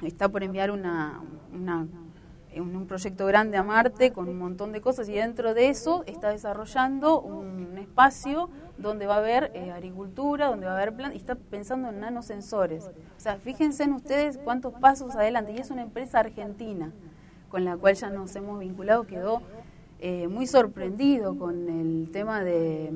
está 0.02 0.28
por 0.28 0.42
enviar 0.42 0.70
una, 0.70 1.20
un 1.52 2.86
proyecto 2.86 3.26
grande 3.26 3.56
a 3.56 3.62
Marte 3.62 4.12
con 4.12 4.28
un 4.28 4.38
montón 4.38 4.72
de 4.72 4.80
cosas 4.80 5.08
y 5.08 5.12
dentro 5.12 5.52
de 5.52 5.68
eso 5.68 6.04
está 6.06 6.30
desarrollando 6.30 7.20
un 7.20 7.76
espacio 7.78 8.48
donde 8.78 9.06
va 9.06 9.14
a 9.14 9.18
haber 9.18 9.50
eh, 9.54 9.70
agricultura, 9.70 10.48
donde 10.48 10.66
va 10.66 10.72
a 10.72 10.76
haber 10.76 10.94
plan 10.94 11.12
y 11.12 11.16
está 11.16 11.34
pensando 11.34 11.88
en 11.88 12.00
nanosensores. 12.00 12.84
O 12.84 13.20
sea, 13.20 13.36
fíjense 13.36 13.84
en 13.84 13.94
ustedes 13.94 14.38
cuántos 14.38 14.74
pasos 14.74 15.14
adelante. 15.14 15.52
Y 15.52 15.58
es 15.58 15.70
una 15.70 15.82
empresa 15.82 16.20
argentina 16.20 16.92
con 17.48 17.64
la 17.64 17.76
cual 17.76 17.94
ya 17.94 18.10
nos 18.10 18.34
hemos 18.36 18.58
vinculado, 18.58 19.06
quedó 19.06 19.40
eh, 19.98 20.28
muy 20.28 20.46
sorprendido 20.46 21.38
con 21.38 21.70
el 21.70 22.10
tema 22.12 22.44
de, 22.44 22.92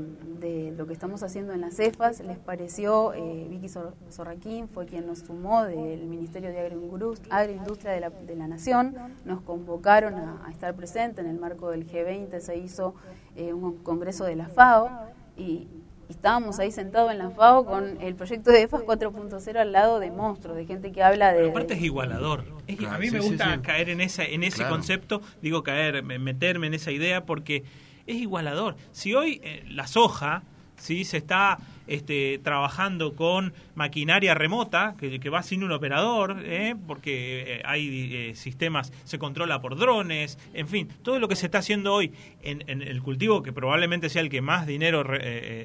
lo 0.76 0.86
que 0.86 0.92
estamos 0.92 1.22
haciendo 1.22 1.52
en 1.54 1.62
las 1.62 1.76
CEFAS. 1.76 2.20
Les 2.20 2.38
pareció, 2.38 3.14
eh, 3.14 3.46
Vicky 3.48 3.70
Sorraquín 4.10 4.68
fue 4.68 4.86
quien 4.86 5.06
nos 5.06 5.20
sumó 5.20 5.64
del 5.64 6.06
Ministerio 6.06 6.50
de 6.50 6.60
Agroindustria 6.60 7.92
de 7.92 8.00
la, 8.00 8.10
de 8.10 8.36
la 8.36 8.48
Nación. 8.48 8.94
Nos 9.24 9.40
convocaron 9.40 10.14
a, 10.14 10.46
estar 10.50 10.74
presentes 10.74 11.24
en 11.24 11.30
el 11.30 11.38
marco 11.38 11.70
del 11.70 11.86
G20, 11.86 12.38
se 12.40 12.58
hizo 12.58 12.94
eh, 13.34 13.52
un 13.54 13.78
congreso 13.78 14.24
de 14.24 14.36
la 14.36 14.48
FAO 14.48 14.90
y 15.36 15.68
estábamos 16.08 16.58
ahí 16.58 16.72
sentados 16.72 17.12
en 17.12 17.18
la 17.18 17.30
FAO 17.30 17.64
con 17.64 18.00
el 18.00 18.14
proyecto 18.14 18.50
de 18.50 18.62
EFAS 18.62 18.82
4.0 18.82 19.56
al 19.56 19.72
lado 19.72 20.00
de 20.00 20.10
monstruos, 20.10 20.56
de 20.56 20.66
gente 20.66 20.92
que 20.92 21.02
habla 21.02 21.32
de... 21.32 21.48
aparte 21.48 21.74
es 21.74 21.82
igualador. 21.82 22.44
a 22.88 22.98
mí 22.98 23.10
me 23.10 23.20
gusta 23.20 23.62
caer 23.62 23.88
en, 23.90 24.00
esa, 24.00 24.24
en 24.24 24.42
ese 24.42 24.66
concepto, 24.66 25.22
digo 25.40 25.62
caer, 25.62 26.02
meterme 26.02 26.66
en 26.66 26.74
esa 26.74 26.90
idea 26.90 27.24
porque 27.24 27.64
es 28.06 28.16
igualador. 28.16 28.76
Si 28.90 29.14
hoy 29.14 29.40
eh, 29.44 29.64
la 29.68 29.86
soja 29.86 30.42
¿sí? 30.80 31.04
se 31.04 31.18
está 31.18 31.58
este, 31.86 32.40
trabajando 32.42 33.14
con 33.14 33.52
maquinaria 33.74 34.34
remota 34.34 34.94
que, 34.98 35.30
va 35.30 35.42
sin 35.42 35.62
un 35.62 35.72
operador, 35.72 36.38
¿eh? 36.44 36.74
porque 36.86 37.58
eh, 37.58 37.62
hay 37.64 38.10
eh, 38.12 38.34
sistemas, 38.34 38.92
se 39.04 39.18
controla 39.18 39.60
por 39.60 39.76
drones, 39.76 40.38
en 40.54 40.66
fin, 40.66 40.88
todo 41.02 41.18
lo 41.18 41.28
que 41.28 41.36
se 41.36 41.46
está 41.46 41.58
haciendo 41.58 41.94
hoy 41.94 42.12
en, 42.42 42.62
el 42.68 43.02
cultivo 43.02 43.42
que 43.42 43.52
probablemente 43.52 44.08
sea 44.08 44.22
el 44.22 44.30
que 44.30 44.40
más 44.40 44.66
dinero 44.66 45.04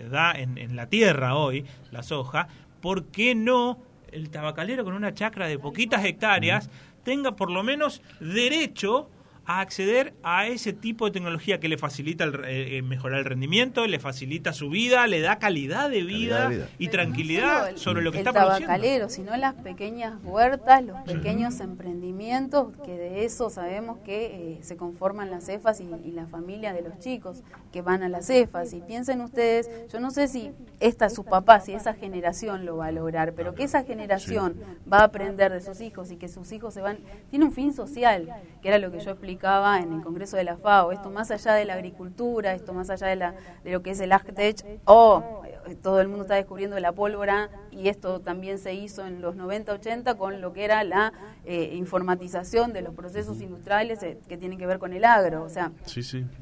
da 0.10 0.34
en, 0.34 0.58
en 0.58 0.76
la 0.76 0.88
tierra 0.88 1.36
hoy, 1.36 1.66
la 1.92 2.04
soja, 2.04 2.48
¿por 2.82 3.06
qué 3.06 3.34
no 3.36 3.80
el 4.12 4.30
tabacalero 4.30 4.84
con 4.84 4.94
una 4.94 5.14
chacra 5.14 5.48
de 5.48 5.60
poquitas 5.60 6.04
hectáreas 6.06 6.70
tenga 7.04 7.36
por 7.36 7.52
lo 7.52 7.64
menos 7.64 8.02
derecho 8.20 9.10
a 9.46 9.60
acceder 9.60 10.14
a 10.24 10.48
ese 10.48 10.74
tipo 10.74 11.06
de 11.06 11.12
tecnología 11.12 11.60
que 11.60 11.68
le 11.68 11.78
facilita 11.78 12.24
el, 12.24 12.42
eh, 12.46 12.82
mejorar 12.82 13.20
el 13.20 13.26
rendimiento, 13.26 13.86
le 13.86 14.00
facilita 14.00 14.54
su 14.54 14.70
vida, 14.70 15.06
le 15.06 15.22
da 15.22 15.38
calidad 15.38 15.90
de 15.90 16.02
vida, 16.02 16.52
y 16.80 16.88
tranquilidad 16.88 17.76
sobre 17.76 18.02
lo 18.02 18.12
que 18.12 18.20
está 18.20 18.34
produciendo. 18.34 18.68
tabacalero, 18.68 19.10
sino 19.10 19.36
las 19.38 19.54
pequeñas 19.54 20.16
huertas, 20.24 20.84
los 20.84 21.00
pequeños 21.02 21.60
emprendimientos, 21.60 22.74
que 22.84 22.98
de 22.98 23.26
eso 23.26 23.50
sabemos 23.52 24.00
que 24.00 24.56
eh, 24.56 24.60
se 24.64 24.78
conforman 24.78 25.30
las 25.30 25.46
cefas 25.46 25.80
y, 25.80 25.86
la 26.16 26.28
familia 26.28 26.74
de 26.74 26.82
los 26.82 26.98
chicos 27.00 27.44
que 27.74 27.82
van 27.82 28.02
a 28.02 28.10
las 28.10 28.28
cefas. 28.28 28.72
Y 28.74 28.80
piensen 28.80 29.20
ustedes, 29.22 29.70
yo 29.92 30.00
no 30.00 30.10
sé 30.12 30.30
si 30.30 30.52
esta 30.80 31.10
su 31.10 31.26
papá, 31.26 31.60
si 31.60 31.74
esa 31.74 31.94
generación 31.94 32.66
lo 32.66 32.78
va 32.78 32.88
a 32.88 32.92
lograr, 32.92 33.34
pero 33.34 33.54
que 33.54 33.64
esa 33.64 33.84
generación 33.84 34.56
va 34.92 35.00
a 35.00 35.04
aprender 35.04 35.52
de 35.52 35.62
sus 35.62 35.82
hijos 35.82 36.10
y 36.12 36.16
que 36.16 36.30
sus 36.30 36.52
hijos 36.54 36.74
se 36.74 36.82
van, 36.82 37.00
tiene 37.30 37.46
un 37.46 37.52
fin 37.52 37.74
social, 37.74 38.30
que 38.62 38.70
era 38.70 38.80
lo 38.80 38.92
que 38.92 39.00
yo 39.00 39.12
expliqué 39.12 39.35
en 39.44 39.94
el 39.94 40.02
Congreso 40.02 40.38
de 40.38 40.44
la 40.44 40.58
FAO, 40.58 40.92
esto 40.92 41.10
más 41.10 41.32
allá 41.32 41.54
de 41.54 41.66
la 41.66 41.74
agricultura, 41.74 42.54
esto 42.54 42.74
más 42.74 42.90
allá 42.90 43.08
de, 43.08 43.16
la, 43.16 43.36
de 43.64 43.72
lo 43.72 43.82
que 43.82 43.92
es 43.92 44.00
el 44.00 44.12
ACTECH, 44.12 44.66
o 44.86 45.44
eh, 45.68 45.76
todo 45.76 46.00
el 46.02 46.08
mundo 46.08 46.24
está 46.24 46.36
descubriendo 46.36 46.80
la 46.80 46.92
pólvora, 46.92 47.50
y 47.72 47.90
esto 47.90 48.22
también 48.22 48.58
se 48.60 48.74
hizo 48.74 49.06
en 49.06 49.22
los 49.22 49.36
90-80 49.36 50.18
con 50.18 50.42
lo 50.42 50.54
que 50.54 50.66
era 50.66 50.84
la 50.84 51.14
eh, 51.46 51.74
informatización 51.76 52.74
de 52.74 52.82
los 52.82 52.94
procesos 52.94 53.42
industriales 53.42 54.02
eh, 54.04 54.18
que 54.28 54.38
tienen 54.38 54.58
que 54.58 54.66
ver 54.66 54.80
con 54.80 54.94
el 54.94 55.06
agro. 55.06 55.44
O 55.44 55.50
sea, 55.50 55.72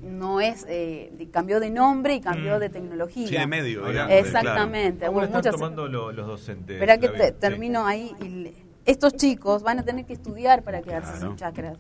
no 0.02 0.40
es, 0.40 0.66
cambió 1.32 1.60
de 1.60 1.70
nombre 1.70 2.16
y 2.16 2.22
cambió 2.22 2.58
mm. 2.58 2.60
de 2.60 2.70
tecnología. 2.70 3.28
Sí, 3.28 3.38
de 3.38 3.48
medio. 3.48 3.88
Exactamente. 4.10 5.08
¿Cómo 5.08 5.24
están 5.24 5.42
tomando 5.42 5.88
los 5.88 6.28
docentes? 6.28 6.76
Espera 6.76 6.98
que 6.98 7.32
termino 7.34 7.86
ahí. 7.86 8.56
estos 8.86 9.14
chicos 9.16 9.64
van 9.64 9.80
a 9.80 9.84
tener 9.84 10.06
que 10.06 10.14
estudiar 10.14 10.64
para 10.64 10.82
quedarse 10.82 11.20
sin 11.20 11.36
chakras. 11.36 11.78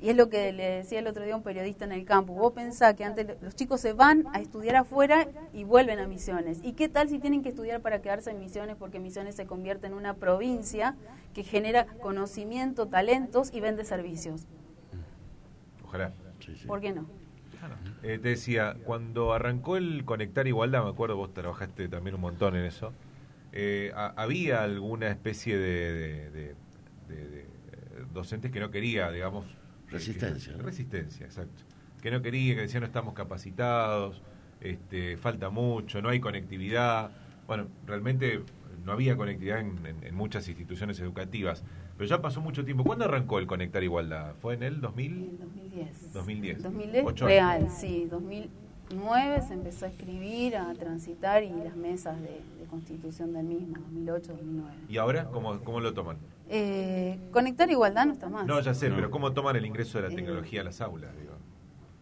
Y 0.00 0.10
es 0.10 0.16
lo 0.16 0.28
que 0.28 0.52
le 0.52 0.64
decía 0.64 0.98
el 0.98 1.06
otro 1.06 1.24
día 1.24 1.34
a 1.34 1.36
un 1.38 1.42
periodista 1.42 1.84
en 1.84 1.92
el 1.92 2.04
campo. 2.04 2.34
Vos 2.34 2.52
pensás 2.52 2.94
que 2.94 3.04
antes 3.04 3.40
los 3.40 3.54
chicos 3.54 3.80
se 3.80 3.94
van 3.94 4.26
a 4.34 4.40
estudiar 4.40 4.76
afuera 4.76 5.26
y 5.54 5.64
vuelven 5.64 5.98
a 5.98 6.06
Misiones. 6.06 6.60
¿Y 6.62 6.74
qué 6.74 6.88
tal 6.88 7.08
si 7.08 7.18
tienen 7.18 7.42
que 7.42 7.48
estudiar 7.48 7.80
para 7.80 8.02
quedarse 8.02 8.30
en 8.30 8.38
Misiones 8.38 8.76
porque 8.76 8.98
Misiones 8.98 9.36
se 9.36 9.46
convierte 9.46 9.86
en 9.86 9.94
una 9.94 10.14
provincia 10.14 10.96
que 11.34 11.44
genera 11.44 11.86
conocimiento, 12.02 12.88
talentos 12.88 13.52
y 13.54 13.60
vende 13.60 13.84
servicios? 13.84 14.46
Ojalá. 15.84 16.12
¿Por 16.66 16.80
qué 16.80 16.92
no? 16.92 17.06
Eh, 18.02 18.18
te 18.18 18.28
decía, 18.28 18.76
cuando 18.84 19.32
arrancó 19.32 19.78
el 19.78 20.04
Conectar 20.04 20.46
Igualdad, 20.46 20.84
me 20.84 20.90
acuerdo, 20.90 21.16
vos 21.16 21.32
trabajaste 21.32 21.88
también 21.88 22.14
un 22.14 22.20
montón 22.20 22.54
en 22.54 22.66
eso, 22.66 22.92
eh, 23.52 23.92
¿había 23.94 24.62
alguna 24.62 25.08
especie 25.08 25.56
de 25.56 26.54
docentes 28.12 28.50
que 28.50 28.60
no 28.60 28.70
quería, 28.70 29.10
digamos, 29.10 29.46
Resistencia. 29.90 30.54
resistencia, 30.58 31.26
exacto. 31.26 31.62
Que 32.02 32.10
no 32.10 32.22
quería, 32.22 32.54
que 32.54 32.62
decía 32.62 32.80
no 32.80 32.86
estamos 32.86 33.14
capacitados, 33.14 34.22
este, 34.60 35.16
falta 35.16 35.50
mucho, 35.50 36.02
no 36.02 36.08
hay 36.08 36.20
conectividad. 36.20 37.10
Bueno, 37.46 37.68
realmente 37.86 38.42
no 38.84 38.92
había 38.92 39.16
conectividad 39.16 39.60
en, 39.60 40.14
muchas 40.14 40.48
instituciones 40.48 40.98
educativas, 41.00 41.64
pero 41.96 42.08
ya 42.08 42.22
pasó 42.22 42.40
mucho 42.40 42.64
tiempo. 42.64 42.84
¿Cuándo 42.84 43.04
arrancó 43.04 43.38
el 43.38 43.46
Conectar 43.46 43.82
Igualdad? 43.82 44.34
¿Fue 44.40 44.54
en 44.54 44.62
el 44.62 44.80
2000? 44.80 45.38
2010. 45.38 46.12
2010. 46.12 46.62
2010 46.62 47.20
real, 47.20 47.68
sí. 47.70 48.08
2009 48.90 49.42
se 49.42 49.54
empezó 49.54 49.86
a 49.86 49.88
escribir, 49.88 50.56
a 50.56 50.72
transitar 50.74 51.42
y 51.42 51.50
las 51.50 51.76
mesas 51.76 52.20
de, 52.20 52.40
constitución 52.70 53.32
del 53.32 53.44
mismo, 53.44 53.76
2008, 53.78 54.32
2009. 54.32 54.74
¿Y 54.88 54.98
ahora 54.98 55.26
cómo, 55.30 55.60
cómo 55.60 55.78
lo 55.80 55.94
toman? 55.94 56.18
Eh, 56.48 57.18
conectar 57.30 57.70
igualdad 57.70 58.06
no 58.06 58.12
está 58.12 58.28
más. 58.28 58.44
No, 58.44 58.60
ya 58.60 58.74
sé, 58.74 58.90
pero 58.90 59.08
¿cómo 59.10 59.32
toman 59.32 59.54
el 59.54 59.64
ingreso 59.64 60.00
de 60.00 60.08
la 60.08 60.14
tecnología 60.14 60.62
a 60.62 60.64
las 60.64 60.80
aulas? 60.80 61.12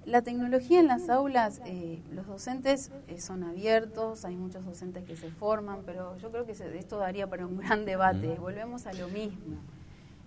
La 0.06 0.22
tecnología 0.22 0.80
en 0.80 0.88
las 0.88 1.08
aulas, 1.08 1.62
eh, 1.66 2.02
los 2.12 2.26
docentes 2.26 2.90
eh, 3.08 3.20
son 3.20 3.42
abiertos, 3.42 4.24
hay 4.24 4.36
muchos 4.36 4.64
docentes 4.64 5.04
que 5.04 5.16
se 5.16 5.30
forman, 5.30 5.82
pero 5.86 6.16
yo 6.18 6.30
creo 6.30 6.44
que 6.44 6.52
esto 6.52 6.98
daría 6.98 7.28
para 7.28 7.46
un 7.46 7.58
gran 7.58 7.84
debate. 7.84 8.36
Volvemos 8.38 8.86
a 8.86 8.92
lo 8.92 9.08
mismo. 9.08 9.58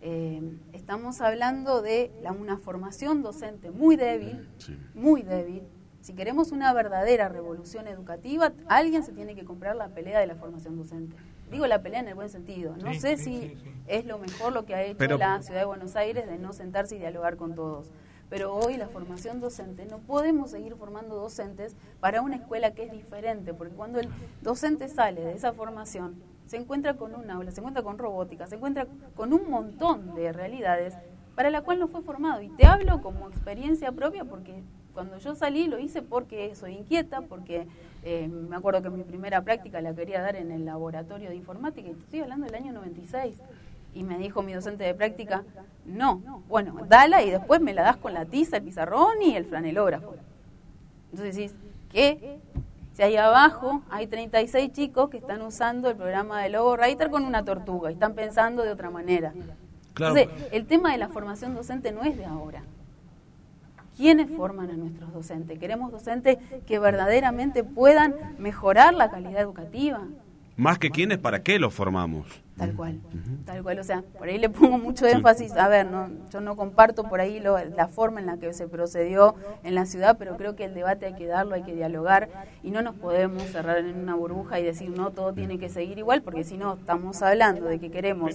Eh, 0.01 0.41
estamos 0.73 1.21
hablando 1.21 1.81
de 1.81 2.11
la, 2.21 2.31
una 2.31 2.57
formación 2.57 3.23
docente 3.23 3.71
muy 3.71 3.95
débil, 3.95 4.47
muy 4.93 5.23
débil. 5.23 5.63
Si 6.01 6.13
queremos 6.13 6.51
una 6.51 6.73
verdadera 6.73 7.27
revolución 7.27 7.87
educativa, 7.87 8.53
alguien 8.67 9.03
se 9.03 9.11
tiene 9.11 9.35
que 9.35 9.43
comprar 9.43 9.75
la 9.75 9.89
pelea 9.89 10.19
de 10.19 10.27
la 10.27 10.35
formación 10.35 10.77
docente. 10.77 11.15
Digo 11.51 11.67
la 11.67 11.81
pelea 11.81 11.99
en 11.99 12.07
el 12.07 12.15
buen 12.15 12.29
sentido. 12.29 12.75
No 12.77 12.93
sé 12.93 13.17
si 13.17 13.57
es 13.87 14.05
lo 14.05 14.17
mejor 14.17 14.53
lo 14.53 14.65
que 14.65 14.75
ha 14.75 14.83
hecho 14.83 15.17
la 15.17 15.41
ciudad 15.41 15.61
de 15.61 15.65
Buenos 15.65 15.95
Aires 15.95 16.27
de 16.27 16.37
no 16.37 16.53
sentarse 16.53 16.95
y 16.95 16.99
dialogar 16.99 17.37
con 17.37 17.55
todos 17.55 17.91
pero 18.29 18.53
hoy 18.55 18.77
la 18.77 18.87
formación 18.87 19.39
docente, 19.39 19.85
no 19.85 19.99
podemos 19.99 20.51
seguir 20.51 20.75
formando 20.75 21.15
docentes 21.15 21.75
para 21.99 22.21
una 22.21 22.35
escuela 22.35 22.71
que 22.71 22.83
es 22.83 22.91
diferente, 22.91 23.53
porque 23.53 23.73
cuando 23.73 23.99
el 23.99 24.09
docente 24.41 24.89
sale 24.89 25.21
de 25.21 25.33
esa 25.33 25.53
formación, 25.53 26.21
se 26.45 26.57
encuentra 26.57 26.95
con 26.95 27.15
un 27.15 27.29
aula, 27.29 27.51
se 27.51 27.59
encuentra 27.59 27.83
con 27.83 27.97
robótica, 27.97 28.47
se 28.47 28.55
encuentra 28.55 28.87
con 29.15 29.33
un 29.33 29.49
montón 29.49 30.15
de 30.15 30.33
realidades 30.33 30.93
para 31.35 31.51
la 31.51 31.61
cual 31.61 31.79
no 31.79 31.87
fue 31.87 32.01
formado. 32.01 32.41
Y 32.41 32.49
te 32.49 32.65
hablo 32.65 33.01
como 33.01 33.29
experiencia 33.29 33.91
propia 33.91 34.25
porque 34.25 34.63
cuando 34.97 35.19
yo 35.19 35.35
salí 35.35 35.67
lo 35.67 35.77
hice 35.77 36.01
porque 36.01 36.55
soy 36.55 36.73
inquieta, 36.73 37.21
porque 37.21 37.67
eh, 38.03 38.27
me 38.27 38.55
acuerdo 38.55 38.81
que 38.81 38.89
mi 38.89 39.03
primera 39.03 39.43
práctica 39.43 39.79
la 39.79 39.93
quería 39.93 40.23
dar 40.23 40.35
en 40.35 40.49
el 40.49 40.65
laboratorio 40.65 41.29
de 41.29 41.35
informática, 41.35 41.87
y 41.87 41.91
estoy 41.91 42.21
hablando 42.21 42.47
del 42.47 42.55
año 42.55 42.73
96. 42.73 43.35
Y 43.93 44.01
me 44.01 44.17
dijo 44.17 44.41
mi 44.41 44.53
docente 44.53 44.85
de 44.85 44.95
práctica, 44.95 45.43
no, 45.85 46.41
bueno, 46.49 46.77
dala 46.89 47.21
y 47.21 47.29
después 47.29 47.61
me 47.61 47.75
la 47.75 47.83
das 47.83 47.97
con 47.97 48.15
la 48.15 48.25
tiza, 48.25 48.57
el 48.57 48.63
pizarrón 48.63 49.21
y 49.21 49.35
el 49.35 49.45
franelógrafo. 49.45 50.15
Entonces 51.11 51.35
decís, 51.35 51.55
¿qué? 51.91 52.39
Si 52.93 53.03
ahí 53.03 53.17
abajo 53.17 53.83
hay 53.91 54.07
36 54.07 54.71
chicos 54.71 55.11
que 55.11 55.17
están 55.17 55.43
usando 55.43 55.91
el 55.91 55.95
programa 55.95 56.41
de 56.41 56.49
Logo 56.49 56.73
Writer 56.73 57.11
con 57.11 57.23
una 57.23 57.45
tortuga 57.45 57.91
y 57.91 57.93
están 57.93 58.15
pensando 58.15 58.63
de 58.63 58.71
otra 58.71 58.89
manera. 58.89 59.31
Entonces, 59.89 60.27
el 60.51 60.65
tema 60.65 60.91
de 60.91 60.97
la 60.97 61.07
formación 61.07 61.53
docente 61.53 61.91
no 61.91 62.01
es 62.01 62.17
de 62.17 62.25
ahora. 62.25 62.63
¿Quiénes 63.97 64.29
forman 64.29 64.69
a 64.69 64.73
nuestros 64.73 65.11
docentes? 65.11 65.57
Queremos 65.57 65.91
docentes 65.91 66.37
que 66.67 66.77
verdaderamente 66.77 67.63
puedan 67.63 68.13
mejorar 68.37 68.93
la 68.93 69.09
calidad 69.09 69.41
educativa. 69.41 70.01
Más 70.55 70.77
que 70.77 70.91
quiénes, 70.91 71.17
¿para 71.17 71.41
qué 71.41 71.57
los 71.57 71.73
formamos? 71.73 72.27
Tal 72.57 72.75
cual, 72.75 72.99
tal 73.45 73.61
cual. 73.61 73.77
O 73.77 73.83
sea, 73.83 74.03
por 74.17 74.27
ahí 74.27 74.39
le 74.39 74.49
pongo 74.49 74.79
mucho 74.79 75.05
énfasis. 75.05 75.51
A 75.53 75.67
ver, 75.67 75.85
no, 75.85 76.09
yo 76.31 76.41
no 76.41 76.55
comparto 76.55 77.03
por 77.03 77.21
ahí 77.21 77.39
la 77.39 77.87
forma 77.87 78.19
en 78.19 78.25
la 78.25 78.37
que 78.37 78.51
se 78.53 78.67
procedió 78.67 79.35
en 79.63 79.75
la 79.75 79.85
ciudad, 79.85 80.17
pero 80.17 80.37
creo 80.37 80.55
que 80.55 80.65
el 80.65 80.73
debate 80.73 81.05
hay 81.05 81.13
que 81.13 81.27
darlo, 81.27 81.53
hay 81.53 81.61
que 81.61 81.75
dialogar 81.75 82.29
y 82.63 82.71
no 82.71 82.81
nos 82.81 82.95
podemos 82.95 83.43
cerrar 83.43 83.77
en 83.77 83.95
una 83.99 84.15
burbuja 84.15 84.59
y 84.59 84.63
decir 84.63 84.89
no, 84.89 85.11
todo 85.11 85.33
tiene 85.33 85.59
que 85.59 85.69
seguir 85.69 85.99
igual, 85.99 86.23
porque 86.23 86.43
si 86.43 86.57
no, 86.57 86.73
estamos 86.73 87.21
hablando 87.21 87.65
de 87.65 87.79
que 87.79 87.91
queremos. 87.91 88.33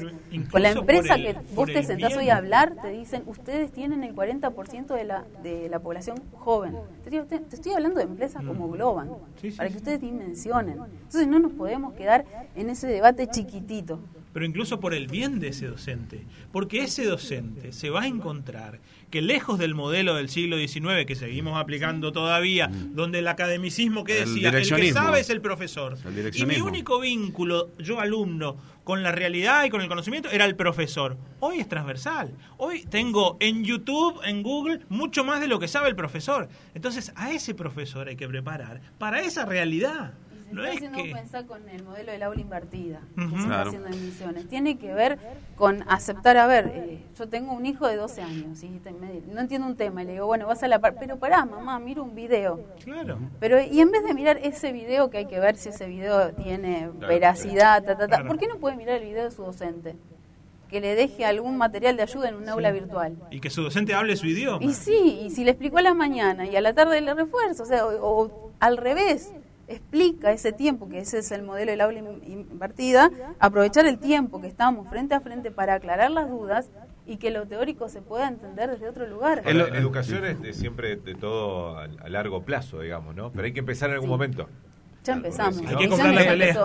Con 0.51 0.63
la 0.63 0.71
empresa 0.71 1.17
que 1.17 1.37
vos 1.55 1.67
te 1.67 1.83
sentás 1.83 2.17
hoy 2.17 2.31
a 2.31 2.37
hablar, 2.37 2.77
te 2.81 2.91
dicen, 2.91 3.25
ustedes 3.27 3.73
tienen 3.73 4.05
el 4.05 4.15
40% 4.15 4.95
de 4.95 5.05
la, 5.05 5.25
de 5.43 5.69
la 5.69 5.81
población 5.81 6.23
joven. 6.39 6.77
Te, 7.03 7.41
estoy 7.53 7.73
hablando 7.73 7.99
de 7.99 8.05
empresas 8.05 8.45
como 8.45 8.69
mm. 8.69 8.73
Globan, 8.73 9.11
para 9.57 9.69
que 9.69 9.77
ustedes 9.77 10.01
dimensionen. 10.01 10.79
Entonces 10.81 11.27
no 11.27 11.41
nos 11.41 11.53
podemos 11.53 11.95
quedar 11.95 12.25
en 12.55 12.71
ese 12.71 12.87
debate 12.87 13.27
chiquitito 13.27 13.99
pero 14.33 14.47
incluso 14.47 14.81
por 14.81 14.95
el 14.95 15.07
bien 15.07 15.41
de 15.41 15.49
ese 15.49 15.67
docente, 15.67 16.25
porque 16.53 16.83
ese 16.83 17.05
docente 17.05 17.73
se 17.73 17.91
va 17.91 18.03
a 18.03 18.07
encontrar 18.07 18.81
que 19.11 19.21
lejos 19.21 19.59
del 19.59 19.75
modelo 19.75 20.15
del 20.15 20.29
siglo 20.29 20.57
XIX 20.57 21.05
que 21.07 21.15
seguimos 21.15 21.59
aplicando 21.59 22.13
todavía, 22.13 22.69
mm. 22.69 22.95
donde 22.95 23.19
el 23.19 23.29
academicismo 23.29 24.05
que 24.05 24.15
decía, 24.15 24.49
el, 24.49 24.69
que 24.69 24.93
sabe 24.93 25.21
es 25.21 25.31
el 25.31 25.41
profesor, 25.41 25.99
y 26.33 26.47
mi 26.47 26.61
único 26.61 26.99
vínculo, 27.01 27.71
yo 27.79 28.01
alumno, 28.01 28.57
con 28.85 29.03
la 29.03 29.13
realidad 29.13 29.65
y 29.65 29.71
con 29.71 29.81
el 29.81 29.89
conocimiento 29.89 30.31
era 30.31 30.45
el 30.45 30.57
profesor. 30.57 31.17
Hoy 31.41 31.61
es 31.61 31.69
transversal. 31.69 32.33
Hoy 32.57 32.85
tengo 32.85 33.37
en 33.41 33.65
YouTube, 33.65 34.21
en 34.25 34.43
Google, 34.43 34.81
mucho 34.89 35.25
más 35.25 35.41
de 35.41 35.47
lo 35.47 35.61
que 35.61 35.69
sabe 35.69 35.89
el 35.89 35.95
profesor. 35.95 36.49
Entonces 36.75 37.13
a 37.15 37.33
ese 37.33 37.55
profesor 37.55 38.09
hay 38.09 38.17
que 38.17 38.27
preparar 38.27 38.81
para 38.99 39.21
esa 39.21 39.45
realidad 39.45 40.15
no 40.53 40.65
es 40.65 40.77
haciendo 40.77 40.99
que... 40.99 41.13
pensar 41.13 41.47
con 41.47 41.69
el 41.69 41.83
modelo 41.83 42.13
del 42.13 42.23
aula 42.23 42.41
invertida 42.41 43.01
que 43.17 43.29
se 43.29 43.37
está 43.37 43.63
haciendo 43.63 43.89
en 43.89 44.05
misiones. 44.05 44.49
Tiene 44.49 44.79
que 44.79 44.93
ver 44.93 45.19
con 45.57 45.85
aceptar, 45.89 46.37
a 46.37 46.47
ver, 46.47 46.73
eh, 46.75 47.03
yo 47.17 47.29
tengo 47.29 47.53
un 47.53 47.67
hijo 47.67 47.87
de 47.87 47.97
12 47.97 48.23
años 48.23 48.63
y 48.63 48.69
no 49.33 49.41
entiendo 49.41 49.67
un 49.67 49.77
tema 49.77 50.03
y 50.03 50.07
le 50.07 50.13
digo, 50.13 50.27
bueno, 50.27 50.47
vas 50.47 50.63
a 50.63 50.69
la 50.69 50.79
par, 50.79 50.97
pero 50.99 51.19
pará, 51.19 51.45
mamá, 51.45 51.79
mira 51.79 52.03
un 52.03 52.15
video. 52.15 52.61
Claro. 52.85 53.19
Pero 53.41 53.61
y 53.61 53.81
en 53.81 53.91
vez 53.91 54.05
de 54.05 54.15
mirar 54.15 54.39
ese 54.43 54.73
video 54.73 55.11
que 55.11 55.19
hay 55.19 55.27
que 55.27 55.41
ver 55.41 55.57
si 55.57 55.71
ese 55.71 55.87
video 55.87 56.33
tiene 56.33 56.91
veracidad, 56.99 57.83
ta, 57.85 57.97
ta, 57.97 58.09
ta, 58.09 58.25
¿por 58.25 58.39
qué 58.39 58.47
no 58.47 58.59
puede 58.59 58.77
mirar 58.77 58.97
el 58.97 59.05
video 59.05 59.25
de 59.25 59.31
su 59.31 59.43
docente? 59.43 59.97
que 60.73 60.81
le 60.81 60.95
deje 60.95 61.27
algún 61.27 61.59
material 61.59 61.99
de 61.99 62.03
ayuda 62.03 62.31
en 62.31 62.35
un 62.37 62.49
aula 62.49 62.73
virtual. 62.73 63.15
Y 63.31 63.41
que 63.41 63.51
su 63.51 63.63
docente 63.63 63.93
hable 63.93 64.17
su 64.17 64.27
idioma. 64.27 64.65
Y 64.65 64.73
sí, 64.73 65.21
y 65.23 65.29
si 65.29 65.45
le 65.45 65.51
explicó 65.51 65.77
a 65.77 65.83
la 65.83 65.93
mañana 65.93 66.47
y 66.47 66.57
a 66.57 66.63
la 66.63 66.73
tarde 66.73 66.99
le 67.03 67.13
refuerzo, 67.13 67.65
o 67.65 67.67
sea, 67.67 67.85
o 67.87 68.51
al 68.59 68.79
revés, 68.79 69.33
explica 69.73 70.33
ese 70.33 70.53
tiempo, 70.53 70.89
que 70.89 70.99
ese 70.99 71.19
es 71.19 71.33
el 71.33 71.43
modelo 71.43 71.71
del 71.71 71.81
aula 71.81 71.99
invertida, 71.99 73.11
aprovechar 73.39 73.87
el 73.87 73.99
tiempo 73.99 74.41
que 74.41 74.47
estamos 74.47 74.89
frente 74.89 75.15
a 75.15 75.21
frente 75.21 75.51
para 75.51 75.75
aclarar 75.75 76.11
las 76.11 76.31
dudas 76.31 76.71
y 77.07 77.17
que 77.17 77.31
lo 77.31 77.47
teórico 77.47 77.89
se 77.89 78.01
pueda 78.01 78.29
entender 78.29 78.71
desde 78.71 78.89
otro 78.89 79.07
lugar. 79.07 79.43
En, 79.45 79.61
educación 79.61 80.25
es 80.45 80.57
siempre 80.57 80.97
de 80.97 81.15
todo 81.15 81.77
a, 81.77 81.85
a, 81.85 82.09
largo 82.09 82.45
plazo, 82.45 82.81
digamos, 82.81 83.15
¿no? 83.15 83.33
Pero 83.33 83.45
hay 83.45 83.53
que 83.53 83.61
empezar 83.61 83.91
en 83.91 83.95
algún 83.95 84.11
momento. 84.11 84.49
Ya 85.05 85.15
empezamos. 85.15 85.61
hay 85.67 85.77
que 85.77 85.89
comprar 85.89 86.15
la 86.15 86.25
pelea. 86.25 86.57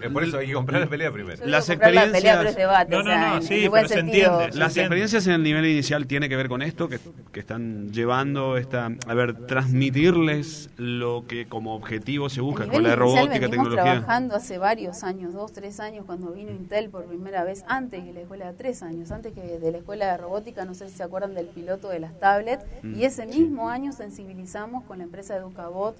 Eh, 0.00 0.10
por 0.10 0.22
eso 0.22 0.38
hay 0.38 0.46
que 0.46 0.52
comprar 0.52 0.80
la 0.80 0.86
pelea 0.86 1.10
primero. 1.10 1.44
Las 1.44 1.68
experiencias. 1.68 2.56
no, 2.88 3.02
no, 3.02 3.34
no, 3.34 3.42
sí, 3.42 3.68
pero 3.70 3.88
se 3.88 3.98
entiende. 3.98 4.50
Las 4.54 4.76
experiencias 4.76 5.26
en 5.26 5.32
el 5.32 5.42
nivel 5.42 5.66
inicial 5.66 6.06
tiene 6.06 6.28
que 6.28 6.36
ver 6.36 6.48
con 6.48 6.62
esto, 6.62 6.88
que, 6.88 7.00
que 7.32 7.40
están 7.40 7.90
llevando 7.92 8.56
esta. 8.56 8.90
A 9.06 9.14
ver, 9.14 9.34
transmitirles 9.46 10.70
lo 10.76 11.24
que 11.26 11.46
como 11.46 11.74
objetivo 11.74 12.28
se 12.28 12.40
busca 12.40 12.66
con 12.66 12.82
la 12.82 12.94
robótica, 12.94 13.48
tecnología. 13.48 13.82
trabajando 13.82 14.36
hace 14.36 14.58
varios 14.58 15.02
años, 15.02 15.32
dos, 15.32 15.52
tres 15.52 15.80
años, 15.80 16.04
cuando 16.06 16.30
vino 16.32 16.52
Intel 16.52 16.90
por 16.90 17.04
primera 17.06 17.44
vez, 17.44 17.64
antes 17.66 18.04
que 18.04 18.12
la 18.12 18.20
escuela 18.20 18.52
de 18.52 18.56
tres 18.56 18.82
años, 18.82 19.10
antes 19.10 19.32
que 19.32 19.40
de 19.40 19.72
la 19.72 19.78
escuela 19.78 20.12
de 20.12 20.16
robótica, 20.16 20.64
no 20.64 20.74
sé 20.74 20.88
si 20.88 20.96
se 20.96 21.02
acuerdan 21.02 21.34
del 21.34 21.46
piloto 21.46 21.88
de 21.88 21.98
las 21.98 22.18
tablets, 22.18 22.64
y 22.82 22.86
mm, 22.86 23.02
ese 23.02 23.26
mismo 23.26 23.68
año 23.68 23.92
sensibilizamos 23.92 24.84
con 24.84 24.98
la 24.98 25.04
empresa 25.04 25.36
Educabot 25.36 25.96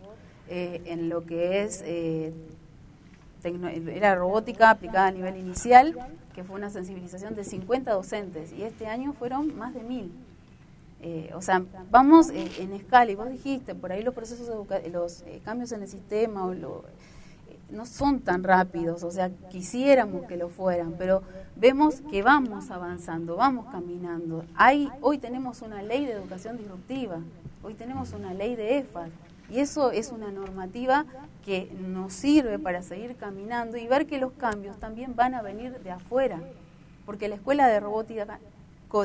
eh, 0.52 0.82
en 0.86 1.08
lo 1.08 1.24
que 1.24 1.62
es 1.62 1.80
eh, 1.86 2.32
era 3.44 4.16
robótica 4.16 4.70
aplicada 4.70 5.06
a 5.06 5.10
nivel 5.12 5.36
inicial, 5.36 5.94
que 6.34 6.42
fue 6.42 6.56
una 6.56 6.70
sensibilización 6.70 7.36
de 7.36 7.44
50 7.44 7.92
docentes, 7.92 8.52
y 8.52 8.64
este 8.64 8.88
año 8.88 9.12
fueron 9.12 9.56
más 9.56 9.74
de 9.74 9.84
mil. 9.84 10.12
Eh, 11.02 11.30
o 11.36 11.40
sea, 11.40 11.62
vamos 11.92 12.30
en 12.30 12.72
escala, 12.72 13.12
y 13.12 13.14
vos 13.14 13.30
dijiste, 13.30 13.76
por 13.76 13.92
ahí 13.92 14.02
los 14.02 14.12
procesos, 14.12 14.48
los 14.92 15.24
cambios 15.44 15.70
en 15.70 15.82
el 15.82 15.88
sistema 15.88 16.44
o 16.44 16.52
no 17.70 17.86
son 17.86 18.18
tan 18.18 18.42
rápidos, 18.42 19.04
o 19.04 19.12
sea, 19.12 19.30
quisiéramos 19.50 20.26
que 20.26 20.36
lo 20.36 20.48
fueran, 20.48 20.96
pero 20.98 21.22
vemos 21.54 22.00
que 22.10 22.24
vamos 22.24 22.72
avanzando, 22.72 23.36
vamos 23.36 23.66
caminando. 23.70 24.44
Hay, 24.56 24.90
hoy 25.00 25.18
tenemos 25.18 25.62
una 25.62 25.80
ley 25.80 26.06
de 26.06 26.12
educación 26.12 26.58
disruptiva, 26.58 27.20
hoy 27.62 27.74
tenemos 27.74 28.12
una 28.12 28.34
ley 28.34 28.56
de 28.56 28.78
EFAS, 28.78 29.10
y 29.50 29.60
eso 29.60 29.90
es 29.90 30.12
una 30.12 30.30
normativa 30.30 31.04
que 31.44 31.70
nos 31.80 32.12
sirve 32.12 32.58
para 32.58 32.82
seguir 32.82 33.16
caminando 33.16 33.76
y 33.76 33.86
ver 33.86 34.06
que 34.06 34.18
los 34.18 34.32
cambios 34.32 34.78
también 34.78 35.16
van 35.16 35.34
a 35.34 35.42
venir 35.42 35.80
de 35.80 35.90
afuera, 35.90 36.40
porque 37.06 37.28
la 37.28 37.34
escuela 37.34 37.66
de 37.66 37.80
robótica 37.80 38.38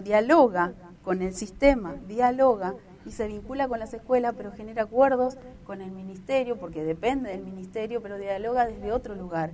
dialoga 0.04 0.74
con 1.04 1.22
el 1.22 1.34
sistema, 1.34 1.96
dialoga 2.08 2.74
y 3.06 3.12
se 3.12 3.28
vincula 3.28 3.68
con 3.68 3.80
las 3.80 3.94
escuelas, 3.94 4.34
pero 4.36 4.52
genera 4.52 4.84
acuerdos 4.84 5.38
con 5.66 5.82
el 5.82 5.92
ministerio, 5.92 6.58
porque 6.58 6.84
depende 6.84 7.30
del 7.30 7.44
ministerio, 7.44 8.02
pero 8.02 8.18
dialoga 8.18 8.66
desde 8.66 8.92
otro 8.92 9.16
lugar. 9.16 9.52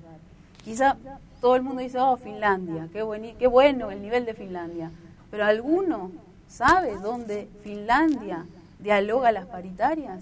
Quizá 0.63 0.95
todo 1.41 1.55
el 1.55 1.61
mundo 1.61 1.81
dice, 1.81 1.99
oh, 1.99 2.17
Finlandia, 2.17 2.87
qué, 2.93 3.35
qué 3.37 3.47
bueno 3.47 3.91
el 3.91 4.01
nivel 4.01 4.25
de 4.25 4.33
Finlandia, 4.33 4.91
pero 5.29 5.45
¿alguno 5.45 6.11
sabe 6.47 6.97
dónde 6.99 7.49
Finlandia 7.63 8.45
dialoga 8.79 9.31
las 9.31 9.47
paritarias? 9.47 10.21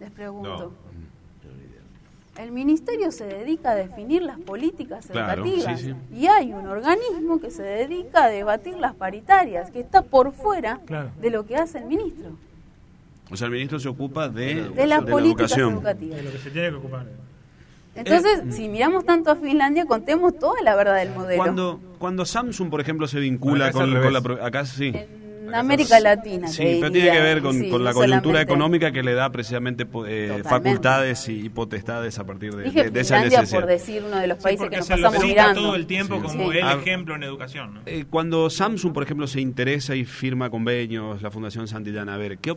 Les 0.00 0.10
pregunto. 0.10 0.72
El 2.38 2.52
ministerio 2.52 3.12
se 3.12 3.26
dedica 3.26 3.72
a 3.72 3.74
definir 3.74 4.22
las 4.22 4.38
políticas 4.38 5.10
educativas 5.10 5.84
y 6.14 6.26
hay 6.26 6.52
un 6.52 6.66
organismo 6.66 7.38
que 7.38 7.50
se 7.50 7.62
dedica 7.62 8.24
a 8.24 8.28
debatir 8.28 8.76
las 8.78 8.94
paritarias, 8.94 9.70
que 9.70 9.80
está 9.80 10.02
por 10.02 10.32
fuera 10.32 10.80
de 11.20 11.30
lo 11.30 11.44
que 11.44 11.56
hace 11.56 11.78
el 11.78 11.84
ministro. 11.84 12.30
O 13.30 13.36
sea, 13.36 13.46
el 13.46 13.52
ministro 13.52 13.78
se 13.78 13.88
ocupa 13.88 14.28
de, 14.28 14.70
de, 14.70 14.86
las 14.86 15.04
políticas 15.04 15.56
educativas. 15.56 16.16
De 16.16 16.22
lo 16.22 16.32
que 16.32 16.38
se 16.38 16.50
tiene 16.50 16.70
que 16.70 16.76
ocupar. 16.76 17.06
Entonces, 17.94 18.40
eh, 18.40 18.52
si 18.52 18.68
miramos 18.68 19.04
tanto 19.04 19.30
a 19.30 19.36
Finlandia, 19.36 19.84
contemos 19.84 20.38
toda 20.38 20.60
la 20.62 20.74
verdad 20.74 20.96
del 20.96 21.10
modelo. 21.10 21.42
Cuando, 21.42 21.80
cuando 21.98 22.24
Samsung, 22.24 22.70
por 22.70 22.80
ejemplo, 22.80 23.06
se 23.06 23.20
vincula 23.20 23.70
con, 23.72 23.92
la... 24.12 24.18
Acá 24.44 24.64
sí. 24.64 24.92
En 25.50 25.54
América 25.56 26.00
Latina. 26.00 26.48
Sí, 26.48 26.78
pero 26.80 26.90
tiene 26.90 27.10
que 27.10 27.20
ver 27.20 27.42
con, 27.42 27.84
la 27.84 27.92
coyuntura 27.92 28.40
económica 28.40 28.92
que 28.92 29.02
le 29.02 29.14
da 29.14 29.30
precisamente 29.30 29.86
eh, 30.06 30.42
facultades 30.44 31.28
y, 31.28 31.48
potestades 31.48 32.18
a 32.18 32.24
partir 32.24 32.54
de, 32.54 32.64
Dije 32.64 32.90
de, 32.90 33.00
esa 33.00 33.20
necesidad. 33.20 33.60
por 33.60 33.68
decir 33.68 34.02
uno 34.06 34.18
de 34.18 34.26
los 34.26 34.38
países 34.38 34.68
que 34.70 34.76
nos 34.76 34.86
se 34.86 34.96
pasamos 34.96 35.24
mirando. 35.24 35.60
todo 35.60 35.74
el 35.74 35.86
tiempo 35.86 36.20
como 36.20 36.52
el 36.52 36.58
ejemplo 36.58 37.14
en 37.14 37.22
educación. 37.22 37.80
Eh, 37.86 38.04
cuando 38.08 38.48
Samsung, 38.50 38.92
por 38.92 39.02
ejemplo, 39.02 39.26
se 39.26 39.40
interesa 39.40 39.94
y 39.94 40.04
firma 40.04 40.50
convenios, 40.50 41.22
la 41.22 41.30
Fundación 41.30 41.68
Santillana, 41.68 42.14
a 42.14 42.18
ver, 42.18 42.38
¿qué 42.38 42.54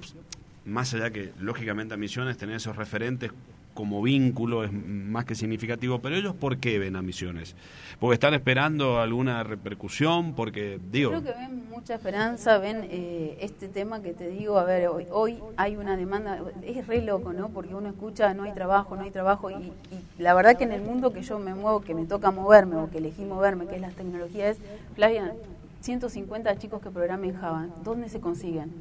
más 0.66 0.94
allá 0.94 1.12
que 1.12 1.34
lógicamente 1.40 1.94
a 1.94 1.98
Misiones 1.98 2.38
tener 2.38 2.56
esos 2.56 2.76
referentes 2.76 3.32
como 3.74 4.02
vínculo 4.02 4.64
es 4.64 4.72
más 4.72 5.26
que 5.26 5.36
significativo, 5.36 6.00
pero 6.00 6.16
ellos 6.16 6.36
¿por 6.36 6.58
qué 6.58 6.80
ven 6.80 6.96
a 6.96 7.02
Misiones? 7.02 7.56
¿Porque 8.00 8.16
están 8.16 8.34
esperando 8.34 9.00
alguna 9.00 9.44
repercusión? 9.44 10.34
Porque, 10.34 10.80
digo... 10.92 11.10
Creo 11.12 11.24
que 11.24 11.32
ven 11.32 11.70
mucha 11.70 11.96
esperanza, 11.96 12.58
ven 12.60 12.88
eh, 12.90 13.38
este 13.42 13.68
tema 13.68 14.02
que 14.02 14.14
te 14.14 14.30
digo, 14.30 14.60
a 14.60 14.64
ver, 14.64 14.88
hoy, 14.88 15.08
hoy 15.12 15.40
hay 15.58 15.76
una 15.76 15.98
demanda, 15.98 16.40
es 16.64 16.86
re 16.88 17.02
loco, 17.02 17.34
¿no? 17.34 17.50
Porque 17.50 17.76
uno 17.76 17.90
escucha, 17.90 18.34
no 18.34 18.44
hay 18.44 18.54
trabajo, 18.54 18.96
no 18.96 19.04
hay 19.04 19.12
trabajo, 19.12 19.50
y, 19.50 19.56
y, 19.56 19.74
la 20.18 20.34
verdad 20.34 20.58
que 20.58 20.64
en 20.64 20.72
el 20.72 20.82
mundo 20.82 21.14
que 21.14 21.22
yo 21.22 21.40
me 21.40 21.56
muevo, 21.56 21.82
que 21.82 21.96
me 21.96 22.06
toca 22.06 22.32
moverme, 22.32 22.76
o 22.78 22.90
que 22.90 23.00
elegí 23.00 23.24
moverme, 23.26 23.68
que 23.68 23.76
es 23.76 23.82
las 23.82 23.96
tecnologías, 23.96 24.58
Flavia, 24.96 25.34
150 25.84 26.58
chicos 26.60 26.82
que 26.82 26.90
programen 26.90 27.36
Java, 27.36 27.68
¿dónde 27.84 28.08
se 28.08 28.22
consiguen? 28.22 28.72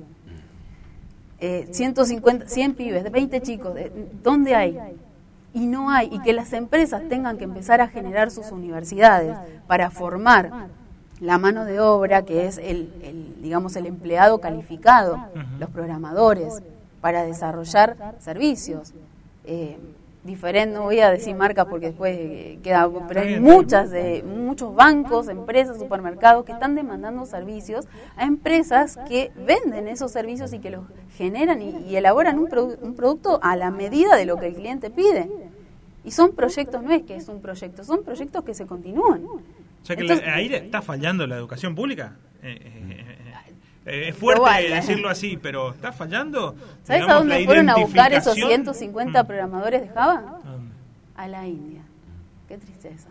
150, 1.72 2.44
eh, 2.44 2.48
100 2.48 2.74
pibes, 2.74 3.10
20 3.10 3.40
chicos, 3.42 3.74
¿dónde 4.22 4.54
hay? 4.54 4.78
Y 5.52 5.66
no 5.66 5.90
hay, 5.90 6.08
y 6.12 6.20
que 6.20 6.32
las 6.32 6.52
empresas 6.52 7.02
tengan 7.08 7.36
que 7.36 7.44
empezar 7.44 7.80
a 7.80 7.88
generar 7.88 8.30
sus 8.30 8.52
universidades 8.52 9.36
para 9.66 9.90
formar 9.90 10.68
la 11.20 11.38
mano 11.38 11.64
de 11.64 11.80
obra, 11.80 12.22
que 12.22 12.46
es 12.46 12.58
el, 12.58 13.36
digamos, 13.42 13.76
el 13.76 13.86
empleado 13.86 14.38
calificado, 14.38 15.18
los 15.58 15.68
programadores, 15.70 16.62
para 17.00 17.24
desarrollar 17.24 18.16
servicios. 18.20 18.94
Eh, 19.44 19.78
diferente, 20.24 20.74
no 20.74 20.82
voy 20.82 21.00
a 21.00 21.10
decir 21.10 21.34
marcas 21.34 21.66
porque 21.66 21.86
después 21.86 22.16
eh, 22.16 22.58
queda, 22.62 22.88
pero 23.08 23.20
hay 23.20 23.40
muchas 23.40 23.90
de 23.90 24.22
muchos 24.22 24.74
bancos, 24.74 25.28
empresas, 25.28 25.78
supermercados 25.78 26.44
que 26.44 26.52
están 26.52 26.74
demandando 26.74 27.26
servicios 27.26 27.86
a 28.16 28.24
empresas 28.24 28.98
que 29.08 29.32
venden 29.46 29.88
esos 29.88 30.12
servicios 30.12 30.52
y 30.52 30.60
que 30.60 30.70
los 30.70 30.84
generan 31.16 31.60
y, 31.60 31.96
elaboran 31.96 32.38
un, 32.38 32.48
un 32.80 32.94
producto 32.94 33.40
a 33.42 33.56
la 33.56 33.70
medida 33.70 34.16
de 34.16 34.26
lo 34.26 34.36
que 34.36 34.46
el 34.46 34.54
cliente 34.54 34.90
pide. 34.90 35.28
Y 36.04 36.10
son 36.10 36.32
proyectos, 36.32 36.82
no 36.82 36.92
es 36.92 37.02
que 37.02 37.16
es 37.16 37.28
un 37.28 37.40
proyecto, 37.40 37.84
son 37.84 38.02
proyectos 38.02 38.44
que 38.44 38.54
se 38.54 38.66
continúan. 38.66 39.24
O 39.24 39.40
sea 39.84 39.96
que 39.96 40.10
ahí 40.12 40.52
está 40.52 40.82
fallando 40.82 41.26
la 41.26 41.36
educación 41.36 41.74
pública. 41.74 42.16
Eh, 42.42 42.58
eh, 42.60 43.11
eh, 43.86 44.08
es 44.08 44.16
fuerte 44.16 44.68
decirlo 44.68 45.08
así, 45.08 45.36
pero 45.36 45.70
¿está 45.70 45.92
fallando? 45.92 46.54
¿Sabes 46.84 47.08
a 47.08 47.14
dónde 47.14 47.44
fueron 47.44 47.68
a 47.70 47.76
buscar 47.76 48.12
esos 48.12 48.34
150 48.34 49.22
mm. 49.22 49.26
programadores 49.26 49.82
de 49.82 49.88
Java? 49.88 50.40
A 51.16 51.28
la 51.28 51.46
India. 51.46 51.82
Qué 52.48 52.58
tristeza. 52.58 53.08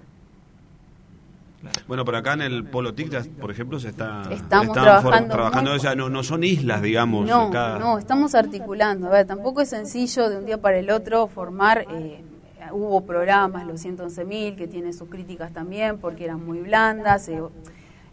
Bueno, 1.88 2.06
pero 2.06 2.18
acá 2.18 2.34
en 2.34 2.42
el 2.42 2.64
Polo 2.64 2.94
TIC, 2.94 3.30
por 3.40 3.52
ejemplo, 3.52 3.80
se 3.80 3.90
está 3.90 4.24
estamos 4.32 4.74
trabajando, 4.74 5.34
trabajando 5.34 5.96
no, 5.96 6.10
no 6.10 6.24
son 6.24 6.44
islas, 6.44 6.82
digamos. 6.82 7.28
No, 7.28 7.52
no, 7.52 8.00
estamos 8.00 8.34
articulando. 8.34 9.08
A 9.08 9.12
ver, 9.12 9.28
tampoco 9.28 9.62
es 9.62 9.70
sencillo 9.70 10.30
de 10.30 10.38
un 10.38 10.46
día 10.46 10.60
para 10.60 10.78
el 10.78 10.90
otro 10.90 11.28
formar. 11.28 11.86
Eh, 11.92 12.24
hubo 12.72 13.06
programas, 13.06 13.68
los 13.68 13.84
111.000, 13.86 14.56
que 14.56 14.68
tienen 14.68 14.94
sus 14.94 15.10
críticas 15.10 15.54
también, 15.54 16.00
porque 16.00 16.26
eran 16.26 16.44
muy 16.44 16.62
blandas. 16.62 17.28
Eh, 17.28 17.42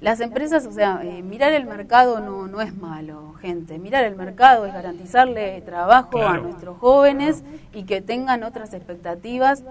las 0.00 0.20
empresas, 0.20 0.64
o 0.66 0.72
sea, 0.72 1.00
eh, 1.02 1.22
mirar 1.22 1.52
el 1.52 1.66
mercado 1.66 2.20
no, 2.20 2.46
no 2.46 2.60
es 2.60 2.76
malo, 2.76 3.34
gente. 3.40 3.78
Mirar 3.78 4.04
el 4.04 4.14
mercado 4.14 4.64
es 4.64 4.72
garantizarle 4.72 5.60
trabajo 5.62 6.22
a 6.22 6.38
nuestros 6.38 6.78
jóvenes 6.78 7.42
y 7.74 7.82
que 7.82 8.00
tengan 8.00 8.44
otras 8.44 8.74
expectativas 8.74 9.64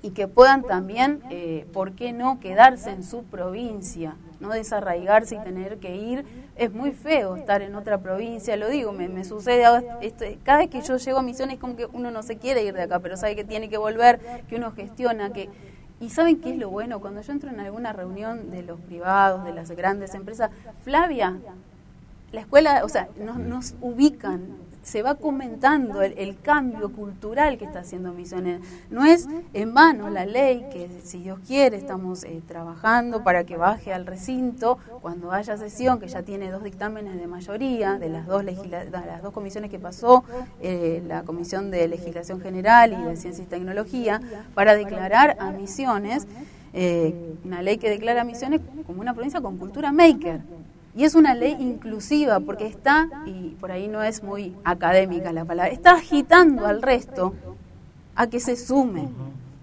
y 0.00 0.10
que 0.10 0.28
puedan 0.28 0.62
también, 0.62 1.20
eh, 1.30 1.66
¿por 1.72 1.92
qué 1.92 2.12
no?, 2.12 2.40
quedarse 2.40 2.90
en 2.90 3.02
su 3.02 3.24
provincia, 3.24 4.16
no 4.40 4.50
desarraigarse 4.50 5.34
y 5.34 5.38
tener 5.40 5.78
que 5.78 5.96
ir. 5.96 6.24
Es 6.56 6.72
muy 6.72 6.92
feo 6.92 7.36
estar 7.36 7.60
en 7.60 7.74
otra 7.74 7.98
provincia, 7.98 8.56
lo 8.56 8.68
digo, 8.68 8.92
me, 8.92 9.08
me 9.08 9.24
sucede, 9.24 9.64
esto, 10.00 10.24
cada 10.42 10.58
vez 10.58 10.70
que 10.70 10.80
yo 10.80 10.96
llego 10.96 11.18
a 11.18 11.22
Misiones 11.22 11.58
como 11.58 11.76
que 11.76 11.86
uno 11.86 12.10
no 12.10 12.22
se 12.22 12.38
quiere 12.38 12.64
ir 12.64 12.72
de 12.72 12.82
acá, 12.82 13.00
pero 13.00 13.18
sabe 13.18 13.36
que 13.36 13.44
tiene 13.44 13.68
que 13.68 13.76
volver, 13.76 14.20
que 14.48 14.56
uno 14.56 14.72
gestiona, 14.72 15.32
que 15.32 15.50
y 16.00 16.10
saben 16.10 16.40
qué 16.40 16.50
es 16.50 16.58
lo 16.58 16.70
bueno, 16.70 17.00
cuando 17.00 17.22
yo 17.22 17.32
entro 17.32 17.50
en 17.50 17.60
alguna 17.60 17.92
reunión 17.92 18.50
de 18.50 18.62
los 18.62 18.78
privados, 18.80 19.44
de 19.44 19.52
las 19.52 19.70
grandes 19.70 20.14
empresas, 20.14 20.50
Flavia, 20.84 21.36
la 22.32 22.40
escuela, 22.40 22.84
o 22.84 22.88
sea, 22.88 23.08
nos, 23.18 23.38
nos 23.38 23.74
ubican, 23.80 24.48
se 24.86 25.02
va 25.02 25.16
comentando 25.16 26.00
el, 26.00 26.36
cambio 26.40 26.92
cultural 26.92 27.58
que 27.58 27.64
está 27.64 27.80
haciendo 27.80 28.12
Misiones. 28.12 28.60
No 28.88 29.04
es 29.04 29.26
en 29.52 29.74
vano 29.74 30.10
la 30.10 30.24
ley 30.26 30.64
que, 30.70 30.88
si 31.02 31.24
Dios 31.24 31.40
quiere, 31.44 31.76
estamos 31.76 32.22
eh, 32.22 32.40
trabajando 32.46 33.24
para 33.24 33.42
que 33.42 33.56
baje 33.56 33.92
al 33.92 34.06
recinto 34.06 34.78
cuando 35.02 35.32
haya 35.32 35.56
sesión, 35.56 35.98
que 35.98 36.06
ya 36.06 36.22
tiene 36.22 36.52
dos 36.52 36.62
dictámenes 36.62 37.16
de 37.16 37.26
mayoría 37.26 37.98
de 37.98 38.10
las 38.10 38.28
dos, 38.28 38.44
las 38.44 39.22
dos 39.22 39.32
comisiones 39.32 39.72
que 39.72 39.80
pasó, 39.80 40.22
eh, 40.60 41.02
la 41.04 41.24
Comisión 41.24 41.72
de 41.72 41.88
Legislación 41.88 42.40
General 42.40 42.92
y 42.92 43.02
de 43.08 43.16
Ciencia 43.16 43.42
y 43.42 43.48
Tecnología, 43.48 44.20
para 44.54 44.76
declarar 44.76 45.36
a 45.40 45.50
Misiones, 45.50 46.28
eh, 46.72 47.34
una 47.44 47.60
ley 47.60 47.78
que 47.78 47.90
declara 47.90 48.22
Misiones 48.22 48.60
como 48.86 49.00
una 49.00 49.14
provincia 49.14 49.40
con 49.40 49.56
cultura 49.56 49.90
maker. 49.90 50.42
Y 50.96 51.04
es 51.04 51.14
una 51.14 51.34
ley 51.34 51.54
inclusiva 51.60 52.40
porque 52.40 52.66
está, 52.66 53.10
y 53.26 53.50
por 53.60 53.70
ahí 53.70 53.86
no 53.86 54.02
es 54.02 54.22
muy 54.22 54.54
académica 54.64 55.30
la 55.30 55.44
palabra, 55.44 55.70
está 55.70 55.92
agitando 55.92 56.64
al 56.64 56.80
resto 56.80 57.34
a 58.14 58.28
que 58.28 58.40
se 58.40 58.56
sume. 58.56 59.10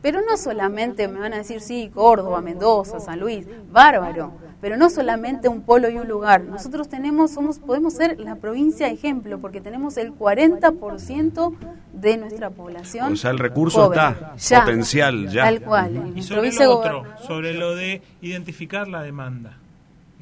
Pero 0.04 0.22
no 0.22 0.38
solamente 0.38 1.08
me 1.08 1.20
van 1.20 1.34
a 1.34 1.38
decir, 1.38 1.60
sí, 1.60 1.90
Córdoba, 1.92 2.40
Mendoza, 2.42 3.00
San 3.00 3.20
Luis, 3.20 3.48
bárbaro, 3.72 4.34
pero 4.62 4.78
no 4.78 4.92
solamente 4.92 5.50
un 5.50 5.64
polo 5.64 5.90
y 5.90 5.98
un 5.98 6.08
lugar. 6.08 6.44
Nosotros 6.44 6.88
tenemos, 6.88 7.32
somos, 7.32 7.58
podemos 7.58 7.94
ser 7.96 8.20
la 8.20 8.36
provincia 8.36 8.88
ejemplo, 8.90 9.40
porque 9.40 9.60
tenemos 9.60 9.98
el 9.98 10.14
40% 10.14 11.56
de 11.94 12.18
nuestra 12.18 12.52
población. 12.52 13.14
O 13.14 13.16
sea, 13.16 13.32
el 13.32 13.40
recurso 13.40 13.92
está, 13.92 14.36
potencial 14.60 15.30
ya. 15.30 15.46
Tal 15.46 15.62
cual. 15.62 16.14
Y 16.16 16.22
sobre 16.22 16.52
lo 16.52 16.78
otro, 16.78 17.04
sobre 17.26 17.56
lo 17.56 17.76
de 17.76 18.04
identificar 18.22 18.88
la 18.88 19.02
demanda 19.02 19.58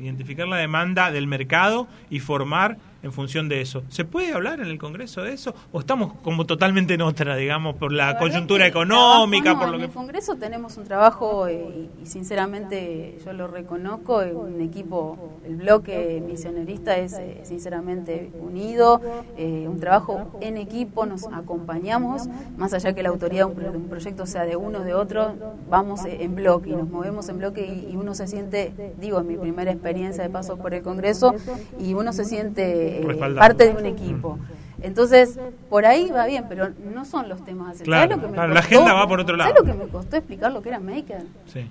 identificar 0.04 0.48
la 0.48 0.58
demanda 0.58 1.12
del 1.12 1.28
mercado 1.28 1.88
y 2.10 2.20
formar 2.20 2.78
en 3.04 3.12
función 3.12 3.50
de 3.50 3.62
eso. 3.62 3.84
¿Se 3.90 4.06
puede 4.06 4.34
hablar 4.34 4.60
en 4.60 4.68
el 4.68 4.78
Congreso 4.78 5.22
de 5.24 5.34
eso? 5.34 5.56
¿O 5.72 5.80
estamos 5.80 6.14
como 6.24 6.46
totalmente 6.46 6.94
en 6.94 7.02
otra, 7.02 7.36
digamos, 7.36 7.76
por 7.76 7.92
la, 7.92 8.18
coyuntura 8.18 8.68
económica? 8.68 9.58
por 9.58 9.70
lo 9.70 9.76
en 9.76 9.82
el 9.82 9.90
Congreso 9.90 10.36
tenemos 10.36 10.78
un 10.78 10.84
trabajo, 10.86 11.48
eh, 11.48 11.90
y, 12.02 12.06
sinceramente 12.06 13.18
yo 13.26 13.34
lo 13.34 13.48
reconozco, 13.48 14.22
eh, 14.22 14.34
un 14.34 14.62
equipo, 14.62 15.18
el 15.46 15.56
bloque 15.56 16.22
misionerista 16.26 16.98
es 16.98 17.14
eh, 17.14 17.42
sinceramente 17.44 18.32
unido, 18.40 19.02
un 19.38 19.80
trabajo 19.80 20.38
en 20.42 20.58
equipo, 20.58 21.06
nos 21.06 21.26
acompañamos, 21.26 22.28
más 22.58 22.74
allá 22.74 22.94
que 22.94 23.02
la 23.02 23.10
autoridad 23.10 23.48
de 23.48 23.70
un, 23.70 23.88
proyecto 23.92 24.26
sea 24.26 24.46
de 24.46 24.56
uno 24.56 24.80
o 24.80 24.84
de 24.84 24.94
otro, 24.94 25.36
vamos 25.70 26.02
en 26.06 26.36
bloque 26.36 26.70
y 26.70 26.76
nos 26.76 26.88
movemos 26.88 27.28
en 27.30 27.40
bloque 27.40 27.66
y, 27.66 27.92
y 27.92 27.96
uno 27.96 28.14
se 28.14 28.28
siente, 28.28 28.74
digo, 29.00 29.20
es 29.20 29.26
mi 29.26 29.38
primera 29.38 29.72
experiencia 29.72 30.24
de 30.24 30.30
paso 30.30 30.58
por 30.58 30.74
el 30.74 30.82
Congreso, 30.84 31.34
y 31.80 31.94
uno 31.94 32.14
se 32.14 32.26
siente 32.26 32.91
eh, 32.92 33.36
parte 33.38 33.72
de 33.72 33.80
un 33.80 33.86
equipo. 33.86 34.38
Entonces, 34.82 35.40
por 35.70 35.86
ahí 35.86 36.10
va 36.10 36.26
bien, 36.26 36.46
pero 36.50 36.70
no 36.94 37.06
son 37.06 37.30
los 37.30 37.44
temas. 37.46 37.82
Claro, 37.82 38.20
la 38.34 38.60
agenda 38.60 38.94
va 38.94 39.08
por 39.08 39.20
otro 39.20 39.36
lado. 39.36 39.52
¿Sabes 39.52 39.66
lo 39.66 39.72
que 39.72 39.86
me 39.86 39.92
costó 39.92 40.18
explicar 40.18 40.52
lo 40.52 40.62
que 40.62 40.70
era 40.70 40.80
Maker? 40.80 41.24
Sí, 41.46 41.68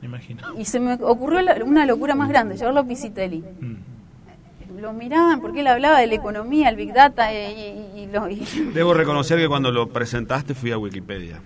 me 0.00 0.08
imagino. 0.08 0.42
Y 0.58 0.64
se 0.64 0.80
me 0.80 0.94
ocurrió 0.94 1.40
una 1.64 1.86
locura 1.86 2.14
más 2.14 2.28
grande, 2.28 2.56
llevarlo 2.56 2.80
a 2.80 2.84
Pisitelli. 2.84 3.44
Mm. 3.60 4.80
Lo 4.80 4.92
miraban 4.92 5.40
porque 5.40 5.60
él 5.60 5.66
hablaba 5.66 5.98
de 5.98 6.06
la 6.06 6.14
economía, 6.14 6.68
el 6.68 6.76
Big 6.76 6.92
Data 6.92 7.32
y, 7.32 8.08
lo, 8.12 8.26
Debo 8.74 8.94
reconocer 8.94 9.38
que 9.38 9.48
cuando 9.48 9.70
lo 9.70 9.88
presentaste 9.88 10.54
fui 10.54 10.72
a 10.72 10.78
Wikipedia. 10.78 11.40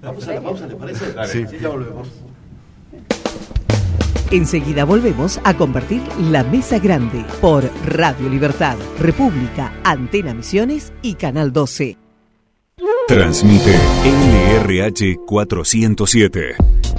Vamos 0.00 0.26
a 0.28 0.34
la 0.34 0.40
pausa, 0.40 0.68
¿te 0.68 0.76
parece? 0.76 1.26
Sí. 1.26 1.46
sí, 1.46 1.58
ya 1.60 1.68
volvemos. 1.68 2.08
Enseguida 4.30 4.84
volvemos 4.84 5.40
a 5.44 5.54
compartir 5.54 6.02
la 6.20 6.44
mesa 6.44 6.78
grande 6.78 7.24
por 7.40 7.64
Radio 7.86 8.28
Libertad, 8.28 8.76
República, 8.98 9.72
Antena 9.84 10.34
Misiones 10.34 10.92
y 11.00 11.14
Canal 11.14 11.50
12. 11.52 11.96
Transmite 13.08 13.74
LRH 14.04 15.16
407. 15.26 16.56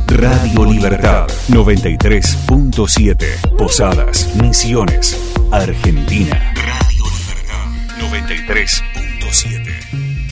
Radio 0.07 0.65
Libertad 0.65 1.27
93.7. 1.49 3.55
Posadas, 3.55 4.27
Misiones, 4.41 5.15
Argentina. 5.51 6.51
Radio 6.55 7.05
Libertad 7.15 7.67
93.7. 7.99 9.68